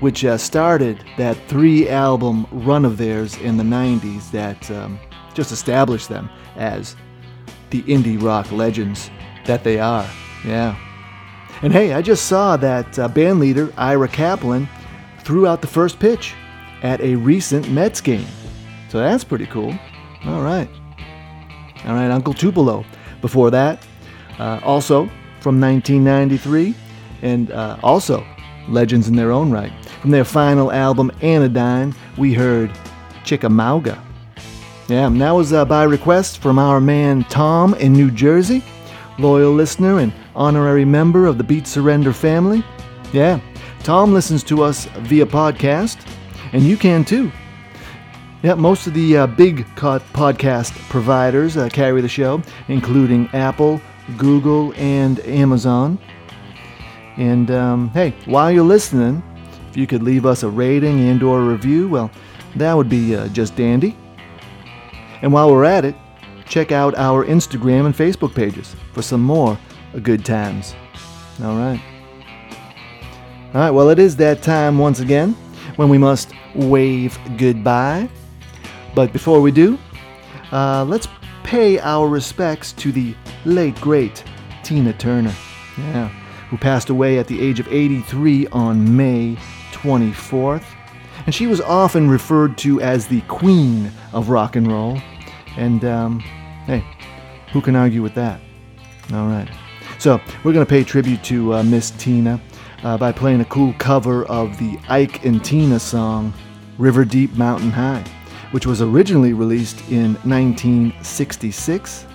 which 0.00 0.24
uh, 0.24 0.38
started 0.38 1.04
that 1.18 1.36
three 1.46 1.90
album 1.90 2.46
run 2.50 2.86
of 2.86 2.96
theirs 2.96 3.36
in 3.36 3.58
the 3.58 3.64
90s 3.64 4.30
that 4.30 4.70
um, 4.70 4.98
just 5.34 5.52
established 5.52 6.08
them 6.08 6.30
as 6.56 6.96
the 7.68 7.82
indie 7.82 8.22
rock 8.22 8.50
legends 8.50 9.10
that 9.44 9.64
they 9.64 9.78
are. 9.78 10.08
Yeah. 10.46 10.78
And 11.62 11.72
hey, 11.72 11.92
I 11.92 12.02
just 12.02 12.26
saw 12.26 12.56
that 12.56 12.98
uh, 12.98 13.08
band 13.08 13.40
leader 13.40 13.72
Ira 13.76 14.08
Kaplan 14.08 14.68
threw 15.20 15.46
out 15.46 15.60
the 15.60 15.66
first 15.66 15.98
pitch 15.98 16.34
at 16.82 17.00
a 17.00 17.14
recent 17.16 17.70
Mets 17.70 18.00
game. 18.00 18.26
So 18.88 18.98
that's 18.98 19.24
pretty 19.24 19.46
cool. 19.46 19.76
All 20.26 20.42
right. 20.42 20.68
All 21.86 21.94
right, 21.94 22.10
Uncle 22.10 22.34
Tupelo. 22.34 22.84
Before 23.20 23.50
that, 23.50 23.86
uh, 24.38 24.60
also 24.62 25.06
from 25.40 25.60
1993, 25.60 26.74
and 27.22 27.50
uh, 27.50 27.78
also 27.82 28.26
legends 28.68 29.08
in 29.08 29.16
their 29.16 29.32
own 29.32 29.50
right. 29.50 29.72
From 30.00 30.10
their 30.10 30.24
final 30.24 30.70
album, 30.70 31.10
Anodyne, 31.22 31.94
we 32.18 32.34
heard 32.34 32.70
Chickamauga. 33.24 34.02
Yeah, 34.88 35.06
and 35.06 35.20
that 35.20 35.30
was 35.30 35.52
uh, 35.52 35.64
by 35.64 35.84
request 35.84 36.40
from 36.40 36.58
our 36.58 36.80
man 36.80 37.24
Tom 37.24 37.72
in 37.74 37.94
New 37.94 38.10
Jersey, 38.10 38.62
loyal 39.18 39.52
listener 39.52 40.00
and 40.00 40.12
honorary 40.36 40.84
member 40.84 41.26
of 41.26 41.38
the 41.38 41.44
Beat 41.44 41.66
Surrender 41.66 42.12
family. 42.12 42.64
Yeah, 43.12 43.40
Tom 43.82 44.12
listens 44.12 44.42
to 44.44 44.62
us 44.62 44.86
via 45.00 45.26
podcast, 45.26 46.06
and 46.52 46.62
you 46.62 46.76
can 46.76 47.04
too. 47.04 47.30
Yeah, 48.42 48.54
most 48.54 48.86
of 48.86 48.94
the 48.94 49.16
uh, 49.16 49.26
big 49.26 49.64
podcast 49.76 50.72
providers 50.90 51.56
uh, 51.56 51.68
carry 51.70 52.00
the 52.00 52.08
show, 52.08 52.42
including 52.68 53.28
Apple, 53.32 53.80
Google, 54.18 54.74
and 54.74 55.20
Amazon. 55.20 55.98
And 57.16 57.50
um, 57.50 57.88
hey, 57.90 58.14
while 58.26 58.50
you're 58.50 58.64
listening, 58.64 59.22
if 59.70 59.76
you 59.76 59.86
could 59.86 60.02
leave 60.02 60.26
us 60.26 60.42
a 60.42 60.48
rating 60.50 61.08
and/or 61.08 61.40
a 61.40 61.44
review, 61.44 61.88
well, 61.88 62.10
that 62.56 62.74
would 62.74 62.88
be 62.88 63.16
uh, 63.16 63.28
just 63.28 63.56
dandy. 63.56 63.96
And 65.22 65.32
while 65.32 65.50
we're 65.50 65.64
at 65.64 65.84
it, 65.84 65.94
check 66.46 66.70
out 66.70 66.94
our 66.96 67.24
Instagram 67.24 67.86
and 67.86 67.94
Facebook 67.94 68.34
pages 68.34 68.76
for 68.92 69.00
some 69.00 69.22
more 69.22 69.58
good 70.02 70.24
times. 70.24 70.74
All 71.42 71.56
right. 71.56 71.80
All 73.54 73.60
right, 73.60 73.70
well, 73.70 73.88
it 73.90 73.98
is 73.98 74.16
that 74.16 74.42
time 74.42 74.78
once 74.78 75.00
again 75.00 75.32
when 75.76 75.88
we 75.88 75.98
must 75.98 76.32
wave 76.54 77.18
goodbye. 77.36 78.08
But 78.94 79.12
before 79.12 79.40
we 79.40 79.52
do, 79.52 79.78
uh, 80.52 80.84
let's 80.84 81.08
pay 81.44 81.78
our 81.78 82.08
respects 82.08 82.72
to 82.72 82.90
the 82.92 83.14
late, 83.44 83.80
great 83.80 84.24
Tina 84.62 84.92
Turner, 84.92 85.34
yeah, 85.78 86.08
who 86.48 86.56
passed 86.56 86.90
away 86.90 87.18
at 87.18 87.26
the 87.26 87.40
age 87.40 87.60
of 87.60 87.68
83 87.68 88.46
on 88.48 88.96
May 88.96 89.36
24th. 89.72 90.64
And 91.26 91.34
she 91.34 91.46
was 91.46 91.60
often 91.60 92.08
referred 92.08 92.58
to 92.58 92.80
as 92.80 93.06
the 93.06 93.20
queen 93.22 93.90
of 94.12 94.30
rock 94.30 94.56
and 94.56 94.66
roll. 94.66 95.00
And 95.56 95.84
um, 95.84 96.20
hey, 96.66 96.84
who 97.52 97.60
can 97.60 97.76
argue 97.76 98.02
with 98.02 98.14
that? 98.14 98.40
All 99.12 99.28
right. 99.28 99.48
So 100.04 100.20
we're 100.44 100.52
going 100.52 100.66
to 100.66 100.68
pay 100.68 100.84
tribute 100.84 101.24
to 101.24 101.54
uh, 101.54 101.62
Miss 101.62 101.90
Tina 101.92 102.38
uh, 102.82 102.98
by 102.98 103.10
playing 103.10 103.40
a 103.40 103.46
cool 103.46 103.72
cover 103.78 104.26
of 104.26 104.58
the 104.58 104.78
Ike 104.86 105.24
and 105.24 105.42
Tina 105.42 105.80
song 105.80 106.34
River 106.76 107.06
Deep 107.06 107.32
Mountain 107.38 107.70
High, 107.70 108.04
which 108.50 108.66
was 108.66 108.82
originally 108.82 109.32
released 109.32 109.80
in 109.90 110.16
1966. 110.24 112.06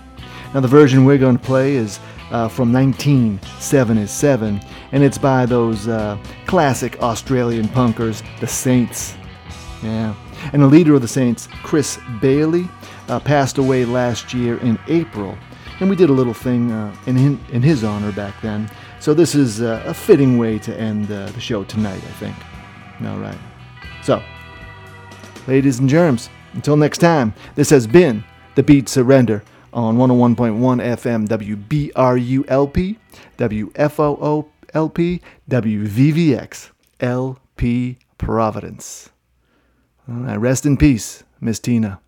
Now, 0.53 0.59
the 0.59 0.67
version 0.67 1.03
we're 1.03 1.17
going 1.17 1.39
to 1.39 1.43
play 1.43 1.73
is 1.73 1.99
uh, 2.29 2.47
from 2.47 2.71
1977, 2.71 4.61
and 4.91 5.03
it's 5.03 5.17
by 5.17 5.47
those 5.47 5.87
uh, 5.87 6.15
classic 6.45 7.01
Australian 7.01 7.67
punkers, 7.69 8.21
the 8.39 8.45
Saints. 8.45 9.15
Yeah. 9.81 10.13
And 10.53 10.61
the 10.61 10.67
leader 10.67 10.93
of 10.93 11.01
the 11.01 11.07
Saints, 11.07 11.47
Chris 11.63 11.97
Bailey, 12.21 12.69
uh, 13.07 13.19
passed 13.19 13.57
away 13.57 13.83
last 13.83 14.31
year 14.31 14.59
in 14.59 14.77
April. 14.87 15.35
And 15.79 15.89
we 15.89 15.95
did 15.95 16.09
a 16.09 16.13
little 16.13 16.33
thing 16.33 16.71
uh, 16.71 16.93
in, 17.05 17.39
in 17.51 17.61
his 17.61 17.83
honor 17.85 18.11
back 18.11 18.41
then. 18.41 18.69
So 18.99 19.13
this 19.13 19.33
is 19.33 19.61
uh, 19.61 19.81
a 19.85 19.93
fitting 19.93 20.37
way 20.37 20.59
to 20.59 20.77
end 20.77 21.09
uh, 21.09 21.27
the 21.27 21.39
show 21.39 21.63
tonight, 21.63 22.01
I 22.03 22.13
think. 22.19 22.35
All 23.05 23.17
right. 23.17 23.37
So, 24.03 24.21
ladies 25.47 25.79
and 25.79 25.87
germs, 25.87 26.29
until 26.53 26.75
next 26.75 26.97
time, 26.97 27.33
this 27.55 27.69
has 27.69 27.87
been 27.87 28.25
The 28.55 28.63
Beat 28.63 28.89
Surrender 28.89 29.41
on 29.71 29.97
101.1 29.97 30.81
FM 30.97 31.27
WBRULP, 31.27 32.97
WFOOLP, 33.37 34.49
Providence. 38.17 39.09
All 40.09 40.15
right, 40.15 40.37
rest 40.37 40.65
in 40.65 40.75
peace, 40.75 41.23
Miss 41.39 41.59
Tina. 41.59 42.01